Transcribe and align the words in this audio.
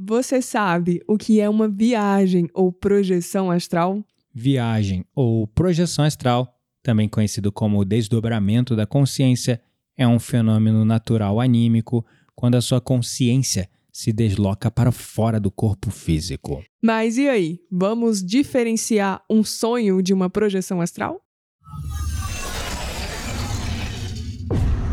Você 0.00 0.40
sabe 0.40 1.02
o 1.08 1.18
que 1.18 1.40
é 1.40 1.48
uma 1.50 1.66
viagem 1.66 2.48
ou 2.54 2.72
projeção 2.72 3.50
astral? 3.50 4.00
Viagem 4.32 5.04
ou 5.12 5.44
projeção 5.48 6.04
astral, 6.04 6.54
também 6.84 7.08
conhecido 7.08 7.50
como 7.50 7.84
desdobramento 7.84 8.76
da 8.76 8.86
consciência, 8.86 9.60
é 9.96 10.06
um 10.06 10.20
fenômeno 10.20 10.84
natural 10.84 11.40
anímico 11.40 12.06
quando 12.36 12.54
a 12.54 12.60
sua 12.60 12.80
consciência 12.80 13.68
se 13.92 14.12
desloca 14.12 14.70
para 14.70 14.92
fora 14.92 15.40
do 15.40 15.50
corpo 15.50 15.90
físico. 15.90 16.62
Mas 16.80 17.18
e 17.18 17.28
aí? 17.28 17.58
Vamos 17.68 18.24
diferenciar 18.24 19.20
um 19.28 19.42
sonho 19.42 20.00
de 20.00 20.14
uma 20.14 20.30
projeção 20.30 20.80
astral? 20.80 21.20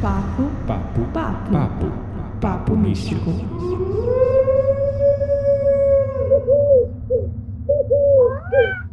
Papo, 0.01 0.49
Papo, 0.65 1.01
papo, 1.13 1.51
papo, 1.51 2.39
papo 2.41 2.75
místico. 2.75 3.29
Woo! 8.51 8.73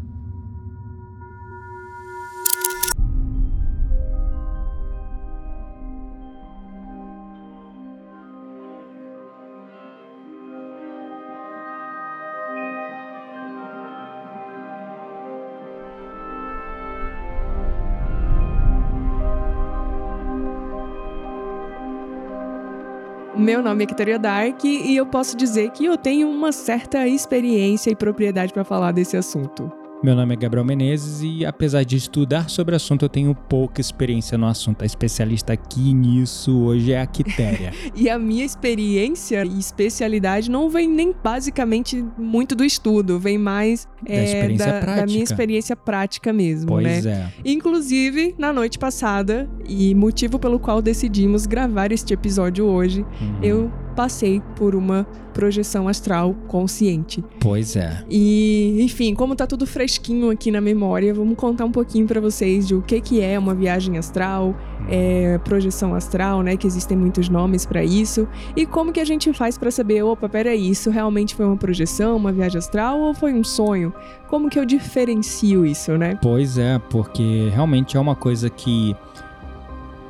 Meu 23.43 23.61
nome 23.61 23.83
é 23.83 23.87
Kitaria 23.89 24.21
Dark 24.21 24.63
e 24.63 24.95
eu 24.95 25.05
posso 25.05 25.37
dizer 25.37 25.71
que 25.71 25.85
eu 25.85 25.99
tenho 25.99 26.31
uma 26.31 26.53
certa 26.53 27.09
experiência 27.09 27.91
e 27.91 27.97
propriedade 27.97 28.53
para 28.53 28.63
falar 28.63 28.93
desse 28.93 29.17
assunto. 29.17 29.82
Meu 30.03 30.17
nome 30.17 30.35
é 30.35 30.37
Gabriel 30.37 30.65
Menezes 30.65 31.23
e, 31.23 31.47
apesar 31.47 31.85
de 31.85 31.97
estudar 31.97 32.51
sobre 32.51 32.75
o 32.75 32.77
assunto, 32.77 33.05
eu 33.05 33.09
tenho 33.09 33.37
pouca 33.37 33.81
experiência 33.81 34.37
no 34.37 34.49
assunto. 34.49 34.83
A 34.83 34.85
especialista 34.87 35.53
aqui 35.53 35.95
nisso 35.95 36.59
hoje 36.65 36.91
é 36.93 37.01
a 37.01 37.07
Quitéria. 37.07 37.73
E 37.95 38.11
a 38.11 38.19
minha 38.19 38.45
experiência 38.45 39.45
e 39.45 39.59
especialidade 39.61 40.51
não 40.51 40.69
vem 40.69 40.89
nem 40.89 41.15
basicamente 41.23 42.05
muito 42.19 42.57
do 42.57 42.65
estudo, 42.65 43.17
vem 43.21 43.39
mais 43.39 43.87
Da 44.05 44.13
é, 44.13 44.49
da, 44.57 44.81
da 44.81 45.07
minha 45.07 45.23
experiência 45.23 45.77
prática 45.77 46.33
mesmo, 46.33 46.81
né? 46.81 46.95
pois 46.95 47.07
é. 47.07 47.33
Inclusive, 47.45 48.35
na 48.37 48.53
noite 48.53 48.79
passada, 48.81 49.49
e 49.69 49.95
motivo 49.95 50.37
pelo 50.37 50.59
qual 50.59 50.83
decidimos 50.83 51.47
gravar 51.47 51.93
este 51.93 52.13
episódio 52.13 52.65
hoje, 52.65 53.03
Uhum. 53.21 53.39
eu 53.43 53.73
passei 53.95 54.43
por 54.57 54.75
uma 54.75 55.07
projeção 55.33 55.89
astral 55.89 56.35
consciente. 56.47 57.25
Pois 57.41 57.75
é. 57.75 58.05
E, 58.11 58.79
enfim, 58.83 59.15
como 59.15 59.35
tá 59.35 59.47
tudo 59.47 59.67
fresquinho 59.67 60.31
aqui 60.31 60.51
na 60.51 60.61
memória, 60.61 61.13
vamos 61.15 61.37
contar 61.37 61.65
um 61.65 61.73
pouquinho 61.73 62.07
pra 62.07 62.21
vocês 62.21 62.69
de 62.69 62.75
o 62.75 62.83
que 62.83 63.01
que 63.01 63.21
é 63.21 63.39
uma 63.39 63.55
viagem 63.55 63.97
astral, 63.97 64.55
é, 64.89 65.39
projeção 65.39 65.95
astral, 65.95 66.43
né, 66.43 66.57
que 66.57 66.67
existem 66.67 66.97
muitos 66.97 67.29
nomes 67.29 67.65
pra 67.65 67.83
isso, 67.83 68.29
e 68.55 68.67
como 68.67 68.93
que 68.93 69.01
a 69.01 69.05
gente 69.05 69.33
faz 69.33 69.57
pra 69.57 69.71
saber, 69.71 70.03
opa, 70.03 70.29
peraí, 70.29 70.71
isso 70.71 70.91
realmente 70.91 71.35
foi 71.35 71.47
uma 71.47 71.57
projeção, 71.57 72.17
uma 72.17 72.33
viagem 72.33 72.59
astral 72.59 73.01
ou 73.01 73.15
foi 73.15 73.33
um 73.33 73.43
sonho? 73.43 73.93
Como 74.29 74.49
que 74.49 74.59
eu 74.59 74.65
diferencio 74.65 75.65
isso, 75.65 75.97
né? 75.97 76.19
Pois 76.23 76.59
é, 76.59 76.79
porque 76.91 77.49
realmente 77.53 77.97
é 77.97 78.01
uma 78.01 78.17
coisa 78.17 78.49
que 78.51 78.95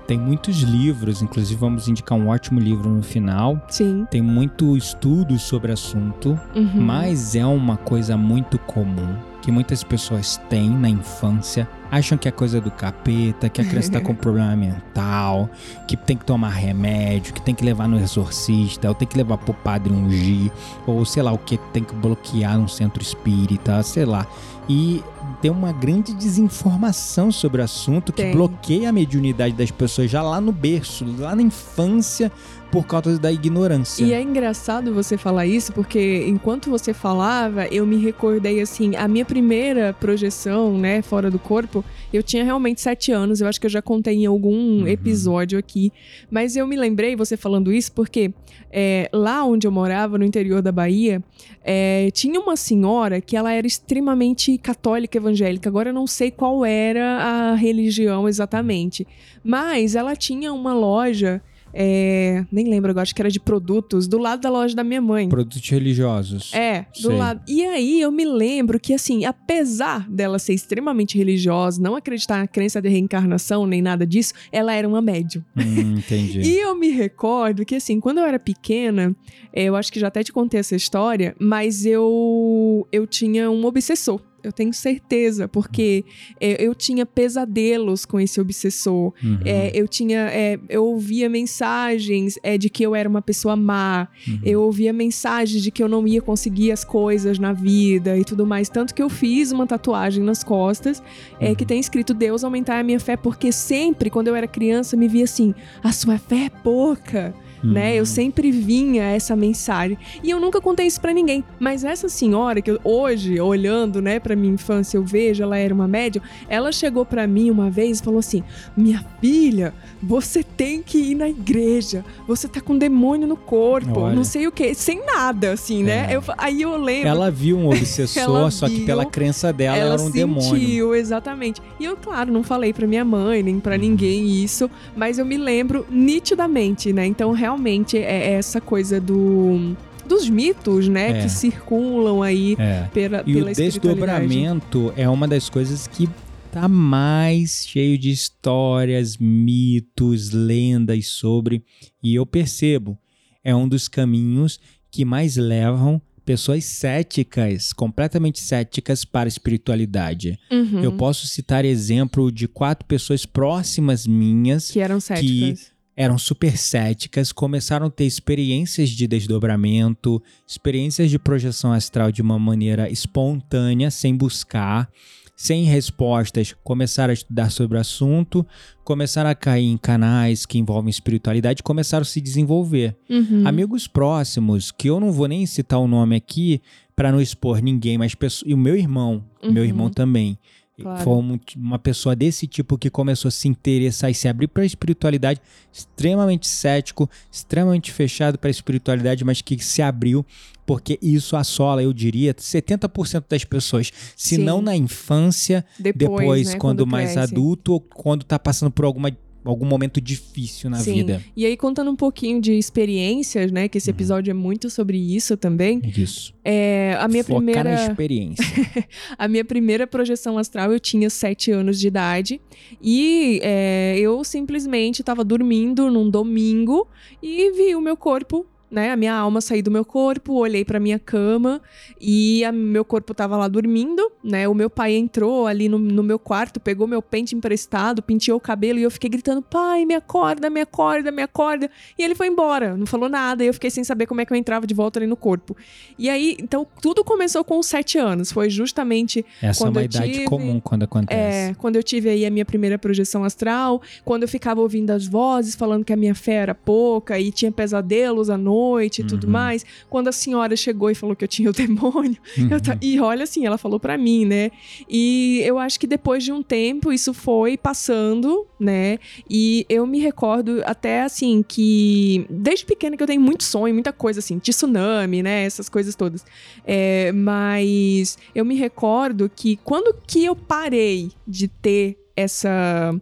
tem 0.06 0.19
muitos 0.19 0.56
livros, 0.62 1.22
inclusive 1.22 1.58
vamos 1.58 1.89
indicar 1.89 2.19
um 2.19 2.28
ótimo 2.28 2.58
livro 2.61 2.89
no 2.91 3.03
final. 3.03 3.61
Sim. 3.69 4.06
Tem 4.11 4.20
muito 4.22 4.77
estudo 4.77 5.39
sobre 5.39 5.72
assunto, 5.72 6.39
Uhum. 6.55 6.83
mas 6.83 7.34
é 7.34 7.45
uma 7.47 7.77
coisa 7.77 8.17
muito 8.17 8.58
comum 8.58 9.14
que 9.43 9.51
muitas 9.51 9.83
pessoas 9.83 10.41
têm 10.48 10.71
na 10.71 10.89
infância. 10.89 11.69
Acham 11.91 12.17
que 12.17 12.27
é 12.27 12.31
coisa 12.31 12.61
do 12.61 12.71
capeta, 12.71 13.48
que 13.48 13.61
a 13.61 13.65
criança 13.65 13.89
está 13.89 14.01
com 14.01 14.14
problema 14.17 14.57
mental, 14.57 15.51
que 15.86 15.97
tem 15.97 16.17
que 16.17 16.25
tomar 16.25 16.51
remédio, 16.51 17.35
que 17.35 17.42
tem 17.42 17.55
que 17.55 17.64
levar 17.64 17.89
no 17.89 17.98
exorcista, 17.98 18.89
ou 18.89 18.95
tem 18.95 19.07
que 19.07 19.17
levar 19.17 19.36
pro 19.36 19.53
padre 19.53 19.92
ungir, 19.92 20.51
ou 20.86 21.05
sei 21.05 21.23
lá 21.23 21.33
o 21.33 21.39
que, 21.39 21.58
tem 21.73 21.83
que 21.83 21.95
bloquear 21.95 22.57
num 22.57 22.69
centro 22.69 23.03
espírita, 23.03 23.83
sei 23.83 24.07
lá. 24.07 24.27
E 24.69 25.03
tem 25.42 25.51
uma 25.51 25.73
grande 25.73 26.14
desinformação 26.14 27.33
sobre 27.33 27.61
o 27.61 27.64
assunto 27.64 28.13
que 28.13 28.23
Tem. 28.23 28.33
bloqueia 28.33 28.91
a 28.91 28.92
mediunidade 28.92 29.55
das 29.55 29.73
pessoas 29.73 30.09
já 30.09 30.23
lá 30.23 30.41
no 30.41 30.53
berço, 30.53 31.05
lá 31.19 31.35
na 31.35 31.42
infância, 31.42 32.30
por 32.73 32.87
causa 32.87 33.19
da 33.19 33.31
ignorância. 33.31 34.03
E 34.03 34.13
é 34.15 34.21
engraçado 34.23 34.95
você 34.95 35.19
falar 35.19 35.47
isso, 35.47 35.73
porque 35.75 36.25
enquanto 36.27 36.71
você 36.71 36.95
falava, 36.95 37.67
eu 37.67 37.87
me 37.87 37.99
recordei 37.99 38.61
assim, 38.63 38.97
a 38.97 39.07
minha 39.07 39.27
primeira 39.27 39.93
projeção, 39.93 40.79
né, 40.79 41.03
fora 41.03 41.31
do 41.31 41.39
corpo, 41.39 41.85
eu 42.13 42.23
tinha 42.23 42.43
realmente 42.43 42.81
sete 42.81 43.13
anos, 43.13 43.43
eu 43.43 43.47
acho 43.47 43.61
que 43.61 43.67
eu 43.67 43.71
já 43.71 43.83
contei 43.83 44.15
em 44.23 44.27
algum 44.27 44.63
Uhum. 44.63 44.89
episódio 44.89 45.59
aqui, 45.59 45.93
mas 46.31 46.57
eu 46.57 46.67
me 46.67 46.77
lembrei, 46.77 47.15
você 47.15 47.37
falando 47.37 47.71
isso, 47.73 47.93
porque 47.93 48.33
é, 48.71 49.09
lá 49.13 49.45
onde 49.45 49.67
eu 49.67 49.71
morava, 49.73 50.17
no 50.17 50.25
interior 50.25 50.63
da 50.63 50.73
Bahia, 50.73 51.23
é, 51.63 52.09
tinha 52.13 52.41
uma 52.41 52.57
senhora 52.57 53.21
que 53.21 53.37
ela 53.37 53.53
era 53.53 53.67
extremamente 53.67 54.57
católica 54.57 55.19
evangélica, 55.19 55.69
agora 55.69 55.91
eu 55.91 55.95
não 55.95 56.07
sei 56.07 56.31
qual 56.31 56.65
era 56.65 57.19
a 57.19 57.55
religião 57.55 58.27
exatamente, 58.27 59.07
mas 59.45 59.95
ela 59.95 60.17
tinha 60.17 60.53
uma 60.55 60.73
loja 60.73 61.43
é, 61.73 62.45
nem 62.53 62.69
lembro 62.69 62.91
agora, 62.91 63.03
acho 63.03 63.15
que 63.15 63.23
era 63.23 63.31
de 63.31 63.41
produtos, 63.41 64.07
do 64.07 64.19
lado 64.19 64.41
da 64.41 64.51
loja 64.51 64.75
da 64.75 64.85
minha 64.85 65.01
mãe. 65.01 65.29
Produtos 65.29 65.69
religiosos. 65.69 66.53
É, 66.53 66.87
do 67.01 67.09
Sei. 67.09 67.17
lado. 67.17 67.43
E 67.49 67.65
aí 67.65 68.01
eu 68.01 68.11
me 68.11 68.25
lembro 68.25 68.79
que, 68.79 68.93
assim, 68.93 69.25
apesar 69.25 70.09
dela 70.09 70.39
ser 70.39 70.53
extremamente 70.55 71.17
religiosa, 71.17 71.81
não 71.81 71.97
acreditar 71.97 72.39
na 72.39 72.47
crença 72.47 72.81
de 72.81 72.89
reencarnação 72.89 73.67
nem 73.67 73.81
nada 73.81 74.07
disso, 74.07 74.35
ela 74.51 74.73
era 74.73 74.87
uma 74.87 75.01
médium. 75.01 75.43
Hum, 75.57 75.97
entendi. 75.99 76.41
E 76.41 76.59
eu 76.59 76.75
me 76.75 76.91
recordo 76.91 77.65
que, 77.65 77.75
assim, 77.75 78.01
quando 78.01 78.19
eu 78.19 78.25
era 78.25 78.39
pequena, 78.39 79.15
eh, 79.53 79.65
eu 79.65 79.77
acho 79.77 79.93
que 79.93 79.99
já 80.01 80.09
até 80.09 80.23
te 80.23 80.33
contei 80.33 80.61
essa 80.61 80.77
história, 80.77 81.35
mas 81.41 81.87
eu, 81.87 82.87
eu 82.93 83.07
tinha 83.07 83.51
um 83.51 83.65
obsessor. 83.65 84.21
Eu 84.42 84.53
tenho 84.53 84.73
certeza, 84.73 85.47
porque 85.48 86.05
eh, 86.41 86.57
eu 86.58 86.75
tinha 86.75 87.07
pesadelos 87.07 88.05
com 88.05 88.19
esse 88.20 88.41
obsessor. 88.41 89.13
Uhum, 89.23 89.39
É, 89.45 89.70
eu 89.75 89.86
tinha. 89.86 90.20
é, 90.30 90.58
eu 90.69 90.85
ouvia 90.85 91.29
mensagens 91.29 92.39
é, 92.42 92.58
de 92.58 92.69
que 92.69 92.83
eu 92.85 92.95
era 92.95 93.08
uma 93.08 93.23
pessoa 93.23 93.55
má. 93.57 94.08
uhum. 94.27 94.41
Eu 94.42 94.63
ouvia 94.63 94.92
mensagens 94.92 95.63
de 95.63 95.70
que 95.70 95.83
eu 95.83 95.89
não 95.89 96.07
ia 96.07 96.20
conseguir 96.20 96.73
as 96.73 96.85
coisas 96.85 97.39
na 97.39 97.53
vida 97.53 98.17
e 98.19 98.25
tudo 98.25 98.45
mais. 98.47 98.69
Tanto 98.69 98.95
que 98.95 99.03
eu 99.03 99.08
fiz 99.08 99.53
uma 99.53 99.67
tatuagem 99.67 100.23
nas 100.23 100.42
costas 100.42 101.03
é, 101.41 101.48
Uhum. 101.51 101.55
que 101.55 101.64
tem 101.64 101.79
escrito 101.80 102.13
Deus 102.14 102.42
aumentar 102.45 102.79
a 102.79 102.83
minha 102.83 102.98
fé, 103.01 103.17
porque 103.17 103.53
sempre, 103.53 104.11
quando 104.11 104.29
eu 104.29 104.35
era 104.35 104.47
criança, 104.47 104.97
me 104.97 105.07
via 105.09 105.24
assim: 105.24 105.55
a 105.83 105.92
sua 105.92 106.19
fé 106.19 106.47
é 106.47 106.51
pouca. 106.51 107.35
Né? 107.62 107.95
Eu 107.95 108.00
Uhum. 108.00 108.06
sempre 108.06 108.50
vinha 108.50 109.05
essa 109.05 109.36
mensagem. 109.36 109.96
E 110.23 110.30
eu 110.30 110.40
nunca 110.40 110.61
contei 110.61 110.86
isso 110.86 111.00
pra 111.00 111.12
ninguém. 111.12 111.45
Mas 111.61 111.84
essa 111.84 112.08
senhora, 112.08 112.61
que 112.61 112.70
eu- 112.70 112.80
hoje, 112.83 113.40
olhando, 113.40 114.02
né, 114.02 114.18
pra 114.18 114.34
minha 114.34 114.52
infância, 114.55 114.96
eu 114.96 115.05
vejo, 115.05 115.42
ela 115.42 115.56
era 115.56 115.73
uma 115.73 115.86
médium, 115.86 116.23
ela 116.48 116.73
chegou 116.73 117.05
pra 117.05 117.27
mim 117.27 117.50
uma 117.50 117.70
vez 117.70 118.00
e 118.00 118.02
falou 118.02 118.18
assim: 118.18 118.42
Minha 118.77 119.05
filha, 119.20 119.73
você 120.02 120.42
tem 120.42 120.83
que 120.83 120.98
ir 120.98 121.14
na 121.14 121.28
igreja. 121.28 122.05
Você 122.27 122.48
tá 122.48 122.61
com 122.61 122.77
demônio 122.77 123.27
no 123.28 123.36
corpo. 123.36 124.00
Olha. 124.00 124.14
Não 124.14 124.24
sei 124.24 124.46
o 124.46 124.52
quê. 124.52 124.74
Sem 124.74 125.05
nada, 125.06 125.52
assim, 125.52 125.83
né? 125.84 126.08
É. 126.11 126.17
Eu 126.17 126.23
fa- 126.23 126.34
aí 126.39 126.62
eu 126.62 126.77
lembro. 126.77 127.08
Ela 127.08 127.30
viu 127.30 127.56
um 127.58 127.68
obsessor, 127.70 128.50
só 128.50 128.69
que 128.69 128.76
viu, 128.76 128.87
pela 128.87 129.05
crença 129.05 129.52
dela 129.52 129.76
ela 129.76 129.93
era 129.94 130.02
um 130.02 130.06
sentiu, 130.06 130.12
demônio. 130.12 130.94
exatamente. 130.94 131.61
E 131.79 131.84
eu, 131.84 131.96
claro, 131.96 132.32
não 132.32 132.43
falei 132.43 132.73
pra 132.73 132.87
minha 132.87 133.05
mãe, 133.05 133.43
nem 133.43 133.61
pra 133.61 133.75
Uhum. 133.75 133.81
ninguém 133.81 134.43
isso, 134.43 134.70
mas 134.96 135.19
eu 135.19 135.25
me 135.25 135.37
lembro 135.37 135.87
nitidamente, 135.90 136.93
né? 136.93 137.06
Então, 137.06 137.32
realmente, 137.32 137.51
é 137.99 138.32
essa 138.32 138.61
coisa 138.61 139.00
do 139.00 139.76
dos 140.06 140.29
mitos, 140.29 140.88
né, 140.88 141.20
É. 141.20 141.23
que 141.23 141.29
circulam 141.31 142.23
aí 142.23 142.56
É. 142.59 142.88
pela, 142.93 143.23
E 143.25 143.32
pela 143.35 143.50
o 143.50 143.55
desdobramento 143.55 144.93
é 144.97 145.09
uma 145.09 145.29
das 145.29 145.49
coisas 145.49 145.87
que 145.87 146.09
tá 146.50 146.69
mais 146.69 147.65
cheio 147.67 147.97
de 147.97 148.11
histórias, 148.11 149.17
mitos, 149.17 150.32
lendas 150.32 151.06
sobre. 151.06 151.65
E 152.03 152.15
eu 152.15 152.27
percebo, 152.27 152.99
é 153.44 153.55
um 153.55 153.67
dos 153.67 153.88
caminhos 153.88 154.59
que 154.91 155.05
mais 155.05 155.37
levam 155.37 156.03
pessoas 156.25 156.65
céticas, 156.65 157.73
completamente 157.73 158.38
céticas 158.41 159.05
para 159.05 159.27
a 159.27 159.29
espiritualidade. 159.29 160.38
Uhum. 160.50 160.82
Eu 160.82 160.93
posso 160.93 161.27
citar 161.27 161.65
exemplo 161.65 162.31
de 162.31 162.47
quatro 162.47 162.87
pessoas 162.87 163.25
próximas 163.27 164.06
minhas 164.06 164.71
que 164.71 164.81
eram 164.81 165.00
céticas. 165.00 165.72
Eram 165.97 166.17
super 166.19 166.56
céticas, 166.56 167.33
começaram 167.33 167.87
a 167.87 167.91
ter 167.91 168.05
experiências 168.06 168.89
de 168.91 169.06
desdobramento, 169.06 170.23
experiências 170.47 171.11
de 171.11 171.19
projeção 171.19 171.73
astral 171.73 172.11
de 172.11 172.23
uma 172.23 172.39
maneira 172.39 172.91
espontânea, 172.91 173.91
sem 173.91 174.17
buscar. 174.17 174.89
sem 175.35 175.65
respostas, 175.65 176.55
começaram 176.62 177.11
a 177.11 177.15
estudar 177.15 177.50
sobre 177.50 177.77
o 177.77 177.81
assunto, 177.81 178.47
começaram 178.85 179.29
a 179.29 179.35
cair 179.35 179.65
em 179.65 179.77
canais 179.77 180.47
que 180.47 180.56
envolvem 180.56 180.89
espiritualidade, 180.91 181.65
começaram 181.65 182.03
a 182.03 182.05
se 182.05 182.21
desenvolver. 182.21 182.94
Uhum. 183.11 183.43
Amigos 183.44 183.89
próximos, 183.89 184.71
que 184.71 184.89
eu 184.89 185.00
não 185.00 185.11
vou 185.11 185.27
nem 185.27 185.44
citar 185.47 185.81
o 185.81 185.89
nome 185.89 186.15
aqui 186.15 186.61
para 186.94 187.11
não 187.11 187.21
expor 187.21 187.61
ninguém, 187.61 187.99
mas 187.99 188.15
pessoas, 188.15 188.49
e 188.49 188.55
o 188.55 188.59
meu 188.59 188.77
irmão, 188.77 189.25
meu 189.43 189.62
Uhum. 189.62 189.69
irmão 189.69 189.91
também. 189.91 190.39
Claro. 190.81 191.05
Foi 191.05 191.13
um- 191.15 191.39
uma 191.57 191.79
pessoa 191.79 192.17
desse 192.17 192.47
tipo 192.47 192.79
que 192.79 192.89
começou 192.89 193.29
a 193.29 193.33
se 193.33 193.47
interessar 193.47 194.11
e 194.11 194.15
se 194.15 194.27
abrir 194.27 194.49
para 194.49 194.63
a 194.63 194.67
espiritualidade, 194.67 195.41
extremamente 195.73 196.47
cético, 196.49 197.09
extremamente 197.31 197.93
fechado 197.93 198.39
para 198.39 198.49
a 198.49 198.51
espiritualidade, 198.51 199.23
mas 199.25 199.43
que 199.43 199.63
se 199.63 199.83
abriu, 199.83 200.25
porque 200.65 200.99
isso 201.03 201.37
assola, 201.37 201.83
eu 201.83 201.93
diria, 201.93 202.35
70% 202.37 203.25
das 203.29 203.45
pessoas. 203.45 203.93
Se 204.17 204.37
Sim. 204.37 204.43
não 204.45 204.63
na 204.63 204.75
infância, 204.75 205.65
Depois, 205.79 205.99
depois, 206.21 206.49
né, 206.55 206.59
quando, 206.59 206.87
mais 206.87 207.13
cresce. 207.13 207.33
adulto 207.33 207.73
ou 207.75 207.81
quando 207.81 208.25
tá 208.25 208.39
passando 208.39 208.71
por 208.71 208.85
alguma, 208.87 209.11
algum 209.50 209.67
momento 209.67 210.00
difícil 210.00 210.71
na 210.71 210.79
Sim. 210.79 210.94
vida. 210.94 211.23
E 211.37 211.44
aí, 211.47 211.56
contando 211.56 211.91
um 211.91 211.97
pouquinho 211.97 212.41
de 212.41 212.53
experiências, 212.53 213.50
né? 213.50 213.69
Que 213.69 213.79
esse 213.79 213.91
Uhum. 213.91 213.97
episódio 213.97 214.31
é 214.31 214.35
muito 214.35 214.71
sobre 214.71 214.99
isso 214.99 215.37
também. 215.37 215.81
Isso. 215.97 216.33
É, 216.44 216.97
a 217.00 217.09
minha 217.09 217.25
Focar 217.25 217.41
na 217.43 217.53
primeira. 217.53 217.87
experiência. 217.91 218.44
A 219.19 219.29
minha 219.29 219.44
primeira 219.44 219.87
projeção 219.87 220.39
astral 220.39 220.73
eu 220.73 220.81
tinha 220.81 221.09
sete 221.11 221.50
anos 221.50 221.79
de 221.79 221.87
idade 221.87 222.41
e 222.81 223.41
é, 223.43 223.97
eu 223.99 224.23
simplesmente 224.25 225.00
estava 225.00 225.23
dormindo 225.25 225.91
num 225.91 226.09
domingo 226.11 226.87
e 227.23 227.50
vi 227.53 227.75
o 227.75 227.81
meu 227.81 227.97
corpo. 227.97 228.47
Né, 228.73 228.91
a 228.91 228.97
minha 228.97 229.13
alma 229.15 229.43
sair 229.43 229.61
do 229.61 229.71
meu 229.71 229.85
corpo, 229.85 230.33
olhei 230.33 230.65
para 230.65 230.81
minha 230.81 230.99
cama 230.99 231.61
e 232.01 232.43
a- 232.43 232.51
meu 232.51 232.87
corpo 232.87 233.13
tava 233.13 233.37
lá 233.37 233.47
dormindo, 233.47 234.11
né? 234.25 234.49
O 234.49 234.55
meu 234.55 234.71
pai 234.71 234.95
entrou 234.95 235.47
ali 235.47 235.69
no, 235.69 235.79
no 235.79 236.03
meu 236.03 236.19
quarto, 236.19 236.59
pegou 236.59 236.87
meu 236.87 237.03
pente 237.03 237.35
emprestado, 237.37 238.01
penteou 238.03 238.39
o 238.39 238.41
cabelo 238.41 238.79
e 238.79 238.83
eu 238.83 238.91
fiquei 238.91 239.11
gritando: 239.11 239.43
"Pai, 239.43 239.85
me 239.85 239.95
acorda, 239.95 240.49
me 240.49 240.63
acorda, 240.63 241.13
me 241.13 241.21
acorda". 241.21 241.71
E 241.99 242.03
ele 242.03 242.15
foi 242.15 242.29
embora, 242.29 242.75
não 242.75 242.87
falou 242.87 243.11
nada, 243.11 243.45
e 243.45 243.49
eu 243.49 243.53
fiquei 243.53 243.69
sem 243.71 243.85
saber 243.85 244.07
como 244.07 244.23
é 244.23 244.25
que 244.25 244.33
eu 244.33 244.39
entrava 244.39 244.67
de 244.67 244.73
volta 244.73 244.99
ali 244.99 245.07
no 245.07 245.17
corpo. 245.19 245.55
E 245.99 246.09
aí, 246.09 246.35
então 246.41 246.67
tudo 246.81 247.05
começou 247.05 247.45
com 247.45 247.59
os 247.59 247.67
sete 247.67 247.99
anos, 247.99 248.33
foi 248.33 248.49
justamente 248.49 249.23
Essa 249.43 249.65
Quando 249.65 249.77
é 249.77 249.81
uma 249.81 249.83
eu 249.83 249.85
idade 249.85 250.13
tive- 250.13 250.25
comum 250.25 250.59
quando 250.61 250.85
acontece. 250.85 251.51
é, 251.51 251.55
quando 251.59 251.77
eu 251.77 251.83
tive 251.83 252.09
aí 252.09 252.25
a 252.25 252.31
minha 252.31 252.47
primeira 252.47 252.79
projeção 252.79 253.23
astral, 253.23 253.83
quando 254.03 254.23
eu 254.23 254.29
ficava 254.29 254.63
ouvindo 254.63 254.93
as 254.93 255.07
vozes 255.07 255.55
falando 255.55 255.85
que 255.85 255.93
a 255.93 255.97
minha 255.97 256.15
fé 256.15 256.37
era 256.37 256.55
pouca 256.55 257.19
e 257.21 257.31
tinha 257.31 257.53
pesadelos 257.53 258.31
à 258.31 258.39
noite 258.39 258.62
e 259.00 259.05
tudo 259.05 259.25
Uhum. 259.25 259.31
mais, 259.32 259.64
quando 259.91 260.09
a 260.09 260.12
senhora 260.12 260.55
chegou 260.56 260.91
e 260.91 260.94
falou 260.94 261.14
que 261.17 261.25
eu 261.25 261.29
tinha 261.29 261.50
o 261.50 261.53
demônio, 261.53 262.17
eu 262.50 262.61
ta- 262.61 262.73
Uhum. 262.73 262.79
e 262.81 263.00
olha 263.00 263.25
assim, 263.25 263.44
ela 263.47 263.59
falou 263.59 263.79
pra 263.81 263.97
mim, 263.99 264.25
né? 264.25 264.50
E 264.88 265.41
eu 265.44 265.59
acho 265.59 265.79
que 265.79 265.87
depois 265.87 266.23
de 266.25 266.32
um 266.32 266.43
tempo 266.43 266.93
isso 266.93 267.12
foi 267.14 267.56
passando, 267.56 268.47
né? 268.59 268.99
E 269.29 269.64
eu 269.69 269.87
me 269.87 269.99
recordo 270.00 270.62
até 270.64 271.03
assim 271.03 271.43
que 271.47 272.26
desde 272.31 272.64
pequena 272.64 272.97
que 272.97 273.03
eu 273.03 273.06
tenho 273.06 273.20
muito 273.20 273.44
sonho, 273.44 273.75
muita 273.75 273.93
coisa 273.93 274.20
assim, 274.20 274.37
de 274.38 274.50
tsunami, 274.50 275.23
né? 275.23 275.44
Essas 275.44 275.69
coisas 275.69 275.94
todas. 275.94 276.25
É, 276.65 277.11
mas 277.12 278.17
eu 278.35 278.44
me 278.44 278.55
recordo 278.55 279.31
que 279.35 279.56
quando 279.65 279.94
que 280.06 280.25
eu 280.25 280.35
parei 280.37 281.11
de 281.26 281.49
ter 281.49 281.97
essa 282.15 282.94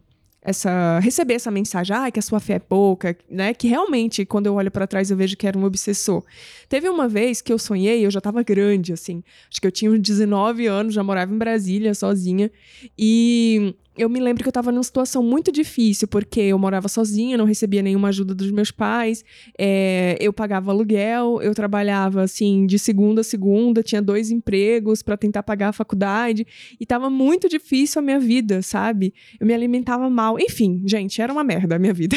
essa 0.42 0.98
receber 1.00 1.34
essa 1.34 1.50
mensagem, 1.50 1.94
ah, 1.94 2.10
que 2.10 2.19
a 2.19 2.22
sua 2.22 2.40
fé 2.40 2.54
é 2.54 2.58
pouca, 2.58 3.16
né? 3.28 3.52
Que 3.52 3.69
realmente 3.69 4.25
quando 4.25 4.46
eu 4.46 4.54
olho 4.54 4.70
pra 4.70 4.87
trás 4.87 5.10
eu 5.10 5.16
vejo 5.16 5.37
que 5.37 5.46
era 5.46 5.58
um 5.58 5.64
obsessor. 5.64 6.25
Teve 6.69 6.88
uma 6.88 7.08
vez 7.08 7.42
que 7.42 7.52
eu 7.52 7.58
sonhei, 7.58 8.04
eu 8.06 8.10
já 8.10 8.20
tava 8.20 8.42
grande 8.42 8.92
assim. 8.92 9.22
Acho 9.50 9.60
que 9.60 9.66
eu 9.66 9.72
tinha 9.72 9.90
uns 9.90 10.00
19 10.00 10.66
anos, 10.66 10.94
já 10.94 11.02
morava 11.02 11.32
em 11.32 11.38
Brasília 11.38 11.94
sozinha 11.94 12.50
e 12.98 13.75
eu 13.96 14.08
me 14.08 14.20
lembro 14.20 14.42
que 14.42 14.48
eu 14.48 14.52
tava 14.52 14.70
numa 14.70 14.82
situação 14.82 15.22
muito 15.22 15.50
difícil, 15.50 16.06
porque 16.06 16.40
eu 16.40 16.58
morava 16.58 16.88
sozinha, 16.88 17.37
não 17.37 17.44
recebia 17.44 17.82
nenhuma 17.82 18.08
ajuda 18.08 18.34
dos 18.34 18.50
meus 18.50 18.70
pais, 18.70 19.25
é, 19.58 20.16
eu 20.20 20.32
pagava 20.32 20.70
aluguel, 20.70 21.40
eu 21.42 21.54
trabalhava 21.54 22.22
assim 22.22 22.66
de 22.66 22.78
segunda 22.78 23.20
a 23.20 23.25
segunda, 23.25 23.82
tinha 23.82 24.00
dois 24.00 24.31
empregos 24.31 25.02
pra 25.02 25.16
tentar 25.16 25.42
pagar 25.42 25.69
a 25.69 25.72
faculdade, 25.72 26.46
e 26.78 26.87
tava 26.87 27.10
muito 27.10 27.48
difícil 27.48 27.98
a 27.98 28.02
minha 28.02 28.20
vida, 28.20 28.62
sabe? 28.62 29.12
Eu 29.38 29.46
me 29.46 29.52
alimentava 29.52 30.08
mal. 30.08 30.38
Enfim, 30.38 30.82
gente, 30.87 31.20
era 31.20 31.32
uma 31.32 31.44
merda 31.44 31.76
a 31.76 31.78
minha 31.78 31.92
vida. 31.92 32.16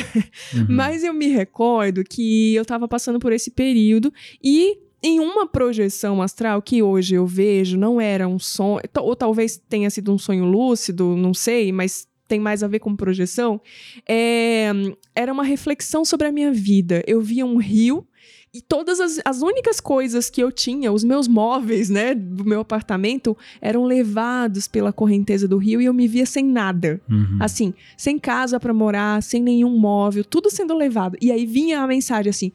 Uhum. 0.54 0.68
Mas 0.70 1.04
eu 1.04 1.14
me 1.14 1.28
recordo 1.28 2.04
que 2.04 2.54
eu 2.56 2.64
tava 2.66 2.88
passando 2.88 3.20
por 3.20 3.31
esse 3.31 3.52
período 3.52 4.14
e 4.44 4.78
em 5.04 5.20
uma 5.20 5.46
projeção 5.46 6.22
astral 6.22 6.62
que 6.62 6.82
hoje 6.82 7.16
eu 7.16 7.28
vejo 7.28 7.78
não 7.78 8.00
era 8.00 8.26
um 8.26 8.40
sonho, 8.40 8.82
ou 9.02 9.16
talvez 9.16 9.62
tenha 9.70 9.90
sido 9.90 10.14
um 10.14 10.18
sonho 10.18 10.46
lúcido, 10.46 11.18
não 11.18 11.34
sei, 11.34 11.74
mas 11.74 12.08
tem 12.26 12.40
mais 12.40 12.64
a 12.64 12.68
ver 12.68 12.80
com 12.80 12.96
projeção, 12.96 13.60
é, 14.08 14.72
era 15.14 15.32
uma 15.32 15.44
reflexão 15.44 16.06
sobre 16.06 16.28
a 16.28 16.32
minha 16.32 16.54
vida. 16.54 17.04
Eu 17.06 17.20
via 17.22 17.46
um 17.46 17.58
rio 17.58 18.08
e 18.54 18.62
todas 18.62 19.02
as, 19.02 19.20
as 19.26 19.42
únicas 19.42 19.82
coisas 19.82 20.30
que 20.30 20.42
eu 20.42 20.52
tinha, 20.52 20.92
os 20.92 21.04
meus 21.04 21.28
móveis, 21.28 21.90
né, 21.90 22.16
do 22.16 22.46
meu 22.46 22.62
apartamento, 22.62 23.36
eram 23.60 23.84
levados 23.84 24.68
pela 24.68 24.94
correnteza 24.94 25.48
do 25.48 25.58
rio 25.58 25.82
e 25.82 25.86
eu 25.86 25.94
me 25.94 26.08
via 26.08 26.26
sem 26.26 26.46
nada. 26.46 27.02
Uhum. 27.10 27.40
Assim, 27.42 27.74
sem 27.98 28.18
casa 28.18 28.60
pra 28.60 28.74
morar, 28.74 29.22
sem 29.22 29.42
nenhum 29.42 29.78
móvel, 29.78 30.24
tudo 30.24 30.50
sendo 30.50 30.74
levado. 30.76 31.18
E 31.20 31.32
aí 31.32 31.46
vinha 31.46 31.82
a 31.82 31.88
mensagem 31.88 32.30
assim: 32.30 32.52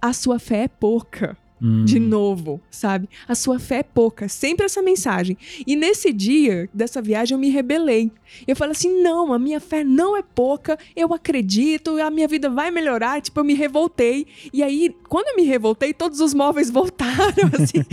a 0.00 0.12
sua 0.12 0.38
fé 0.38 0.64
é 0.64 0.68
pouca. 0.68 1.36
Hum. 1.62 1.84
De 1.84 2.00
novo, 2.00 2.60
sabe? 2.70 3.08
A 3.28 3.34
sua 3.34 3.58
fé 3.58 3.78
é 3.78 3.82
pouca. 3.82 4.28
Sempre 4.28 4.64
essa 4.64 4.80
mensagem. 4.80 5.36
E 5.66 5.76
nesse 5.76 6.12
dia 6.12 6.68
dessa 6.72 7.02
viagem 7.02 7.34
eu 7.34 7.38
me 7.38 7.50
rebelei. 7.50 8.10
Eu 8.46 8.56
falei 8.56 8.72
assim: 8.72 9.02
não, 9.02 9.32
a 9.32 9.38
minha 9.38 9.60
fé 9.60 9.84
não 9.84 10.16
é 10.16 10.22
pouca, 10.22 10.78
eu 10.96 11.12
acredito, 11.12 12.00
a 12.00 12.10
minha 12.10 12.26
vida 12.28 12.48
vai 12.48 12.70
melhorar. 12.70 13.20
Tipo, 13.20 13.40
eu 13.40 13.44
me 13.44 13.54
revoltei. 13.54 14.26
E 14.52 14.62
aí, 14.62 14.94
quando 15.08 15.28
eu 15.28 15.36
me 15.36 15.42
revoltei, 15.42 15.92
todos 15.92 16.20
os 16.20 16.32
móveis 16.32 16.70
voltaram, 16.70 17.50
assim. 17.60 17.84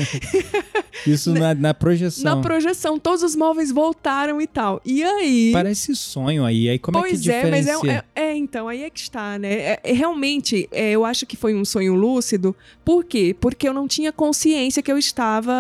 Isso 1.05 1.33
na, 1.33 1.53
na 1.53 1.73
projeção. 1.73 2.23
na 2.23 2.41
projeção, 2.41 2.97
todos 2.99 3.23
os 3.23 3.35
móveis 3.35 3.71
voltaram 3.71 4.41
e 4.41 4.47
tal. 4.47 4.81
E 4.85 5.03
aí. 5.03 5.51
Parece 5.51 5.95
sonho 5.95 6.45
aí. 6.45 6.69
Aí 6.69 6.79
como 6.79 6.99
pois 6.99 7.21
é 7.21 7.23
que 7.23 7.31
é, 7.31 7.51
mas 7.51 7.65
diferencia? 7.65 8.05
é, 8.15 8.21
é, 8.21 8.27
é, 8.29 8.37
então, 8.37 8.67
aí 8.67 8.83
é 8.83 8.89
que 8.89 8.99
está, 8.99 9.37
né? 9.37 9.53
É, 9.53 9.79
é, 9.83 9.93
realmente, 9.93 10.67
é, 10.71 10.91
eu 10.91 11.03
acho 11.03 11.25
que 11.25 11.35
foi 11.35 11.53
um 11.53 11.65
sonho 11.65 11.93
lúcido. 11.95 12.55
Por 12.83 13.03
quê? 13.03 13.35
Porque 13.39 13.56
eu 13.65 13.73
não 13.73 13.87
tinha 13.87 14.11
consciência 14.11 14.83
que 14.83 14.91
eu 14.91 14.97
estava 14.97 15.53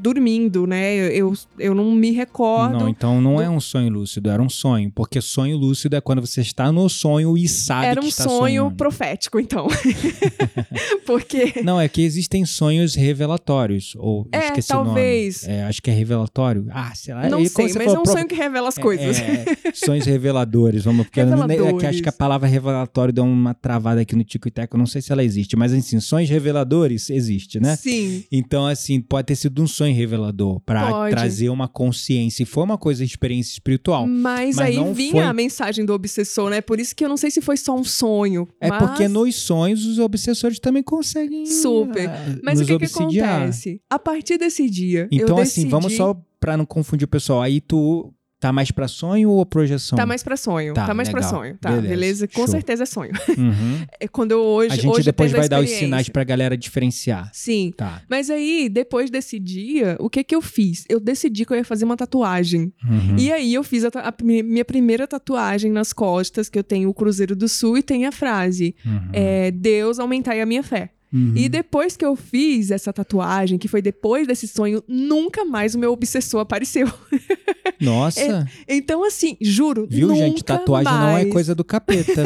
dormindo, 0.00 0.66
né? 0.66 0.94
Eu, 0.94 1.08
eu, 1.28 1.34
eu 1.58 1.74
não 1.74 1.92
me 1.92 2.10
recordo. 2.10 2.78
Não, 2.78 2.88
então 2.88 3.20
não 3.20 3.40
é 3.40 3.50
um 3.50 3.60
sonho 3.60 3.90
lúcido, 3.90 4.30
era 4.30 4.42
um 4.42 4.48
sonho. 4.48 4.90
Porque 4.94 5.20
sonho 5.20 5.56
lúcido 5.58 5.94
é 5.94 6.00
quando 6.00 6.20
você 6.24 6.40
está 6.40 6.72
no 6.72 6.88
sonho 6.88 7.36
e 7.36 7.46
sabe 7.46 7.86
Era 7.86 8.00
que 8.00 8.06
um 8.06 8.08
está 8.08 8.24
sonho 8.24 8.38
sonhando. 8.62 8.74
profético, 8.76 9.38
então. 9.38 9.68
Porque. 11.06 11.54
Não, 11.62 11.80
é 11.80 11.88
que 11.88 12.02
existem 12.02 12.44
sonhos 12.44 12.94
revelatórios. 12.94 13.94
Ou 13.98 14.26
É, 14.32 14.46
esqueci 14.46 14.68
talvez. 14.68 15.42
o 15.42 15.46
nome. 15.48 15.58
É, 15.60 15.64
acho 15.64 15.82
que 15.82 15.90
é 15.90 15.94
revelatório. 15.94 16.66
Ah, 16.70 16.92
sei 16.94 17.14
lá. 17.14 17.28
Não 17.28 17.40
E 17.40 17.48
sei, 17.48 17.66
mas 17.66 17.74
falou, 17.74 17.96
é 17.96 18.00
um 18.00 18.06
sonho 18.06 18.26
que 18.26 18.34
revela 18.34 18.68
as 18.68 18.78
coisas. 18.78 19.18
É, 19.20 19.44
é, 19.64 19.72
sonhos 19.74 20.06
reveladores, 20.06 20.84
vamos, 20.84 21.06
porque 21.06 21.20
eu 21.20 21.26
não- 21.26 21.44
é 21.44 21.46
que 21.46 21.52
Reveladores. 21.54 21.88
acho 21.88 22.02
que 22.02 22.08
a 22.08 22.12
palavra 22.12 22.48
revelatório 22.48 23.12
deu 23.12 23.24
uma 23.24 23.54
travada 23.54 24.00
aqui 24.00 24.14
no 24.16 24.24
Tico 24.24 24.48
e 24.48 24.50
Teco, 24.50 24.76
eu 24.76 24.78
não 24.78 24.86
sei 24.86 25.02
se 25.02 25.12
ela 25.12 25.22
existe, 25.22 25.56
mas 25.56 25.72
assim, 25.72 26.00
sonhos 26.00 26.30
reveladores 26.30 27.10
existe, 27.10 27.43
né? 27.60 27.76
Sim. 27.76 28.24
Então, 28.30 28.66
assim, 28.66 29.00
pode 29.00 29.26
ter 29.26 29.36
sido 29.36 29.62
um 29.62 29.66
sonho 29.66 29.94
revelador 29.94 30.60
Pode. 30.60 31.10
trazer 31.10 31.48
uma 31.48 31.68
consciência. 31.68 32.42
E 32.42 32.46
foi 32.46 32.64
uma 32.64 32.76
coisa, 32.78 33.04
experiência 33.04 33.52
espiritual. 33.52 34.06
Mas, 34.06 34.56
Mas 34.56 34.58
aí 34.66 34.76
não 34.76 34.92
vinha 34.94 35.12
foi- 35.12 35.22
a 35.22 35.32
mensagem 35.32 35.84
do 35.84 35.92
obsessor, 35.92 36.50
né? 36.50 36.60
Por 36.60 36.80
isso 36.80 36.94
que 36.94 37.04
eu 37.04 37.08
não 37.08 37.16
sei 37.16 37.30
se 37.30 37.40
foi 37.40 37.56
só 37.56 37.74
um 37.74 37.84
sonho. 37.84 38.48
É 38.60 38.68
mas... 38.68 38.78
porque 38.82 39.08
nos 39.08 39.34
sonhos 39.36 39.84
os 39.86 39.98
obsessores 39.98 40.58
também 40.58 40.82
conseguem 40.82 41.46
Super. 41.64 42.08
ah, 42.08 42.38
Mas 42.42 42.60
o 42.60 42.64
que, 42.64 42.78
que 42.78 42.84
acontece? 42.86 43.80
A 43.90 43.98
partir 43.98 44.38
desse 44.38 44.68
dia. 44.68 45.08
Então, 45.10 45.38
assim, 45.38 45.68
vamos 45.68 45.86
decidi- 45.86 45.98
só 45.98 46.20
pra 46.40 46.56
não 46.56 46.66
confundir 46.66 47.04
o 47.04 47.08
pessoal. 47.08 47.40
Aí 47.42 47.60
tu 47.60 48.12
tá 48.44 48.52
mais 48.52 48.70
pra 48.70 48.86
sonho 48.86 49.30
ou 49.30 49.46
projeção? 49.46 49.96
Tá 49.96 50.04
mais 50.04 50.22
pra 50.22 50.36
sonho. 50.36 50.74
Tá, 50.74 50.84
Tá, 50.86 50.92
mais 50.94 51.08
pra 51.08 51.20
legal. 51.20 51.34
sonho. 51.34 51.56
Tá, 51.58 51.70
Beleza. 51.70 51.88
beleza. 51.88 52.28
Com 52.28 52.34
Show. 52.42 52.48
certeza 52.48 52.82
é 52.82 52.86
sonho. 52.86 53.12
Uhum. 53.38 53.84
É 53.98 54.06
quando 54.06 54.32
eu 54.32 54.40
hoje. 54.42 54.72
A 54.72 54.76
gente 54.76 54.86
hoje 54.88 55.04
depois 55.04 55.32
vai 55.32 55.48
dar 55.48 55.62
os 55.62 55.70
sinais 55.70 56.08
pra 56.10 56.22
galera 56.24 56.56
diferenciar. 56.56 57.30
Sim. 57.32 57.72
Tá. 57.74 58.02
Mas 58.08 58.28
aí, 58.28 58.68
depois 58.68 59.08
desse 59.10 59.38
dia, 59.38 59.96
o 59.98 60.10
que 60.10 60.22
que 60.22 60.34
eu 60.34 60.42
fiz? 60.42 60.84
Eu 60.90 61.00
decidi 61.00 61.46
que 61.46 61.52
eu 61.52 61.56
ia 61.56 61.64
fazer 61.64 61.84
uma 61.86 61.96
tatuagem. 61.96 62.72
Uhum. 62.84 63.16
E 63.18 63.32
aí 63.32 63.54
eu 63.54 63.62
fiz 63.64 63.84
a, 63.84 63.88
a 63.88 64.12
minha 64.22 64.64
primeira 64.64 65.06
tatuagem 65.06 65.70
nas 65.70 65.92
costas, 65.92 66.48
que 66.50 66.58
eu 66.58 66.64
tenho 66.64 66.88
o 66.90 66.94
Cruzeiro 66.94 67.34
do 67.34 67.48
Sul, 67.48 67.78
e 67.78 67.82
tem 67.82 68.04
a 68.04 68.12
frase: 68.12 68.74
Uhum. 68.84 69.08
é, 69.12 69.50
Deus 69.50 69.98
aumentai 69.98 70.40
a 70.40 70.46
minha 70.46 70.62
fé. 70.62 70.90
Uhum. 71.14 71.32
E 71.36 71.48
depois 71.48 71.96
que 71.96 72.04
eu 72.04 72.16
fiz 72.16 72.72
essa 72.72 72.92
tatuagem, 72.92 73.56
que 73.56 73.68
foi 73.68 73.80
depois 73.80 74.26
desse 74.26 74.48
sonho, 74.48 74.82
nunca 74.88 75.44
mais 75.44 75.76
o 75.76 75.78
meu 75.78 75.92
obsessor 75.92 76.40
apareceu. 76.40 76.90
Nossa, 77.80 78.48
Então, 78.68 79.04
assim, 79.04 79.36
juro, 79.40 79.86
viu, 79.88 80.12
gente? 80.14 80.42
Tatuagem 80.42 80.92
não 80.92 81.08
é 81.10 81.12
mais. 81.12 81.32
coisa 81.32 81.54
do 81.54 81.62
capeta. 81.62 82.24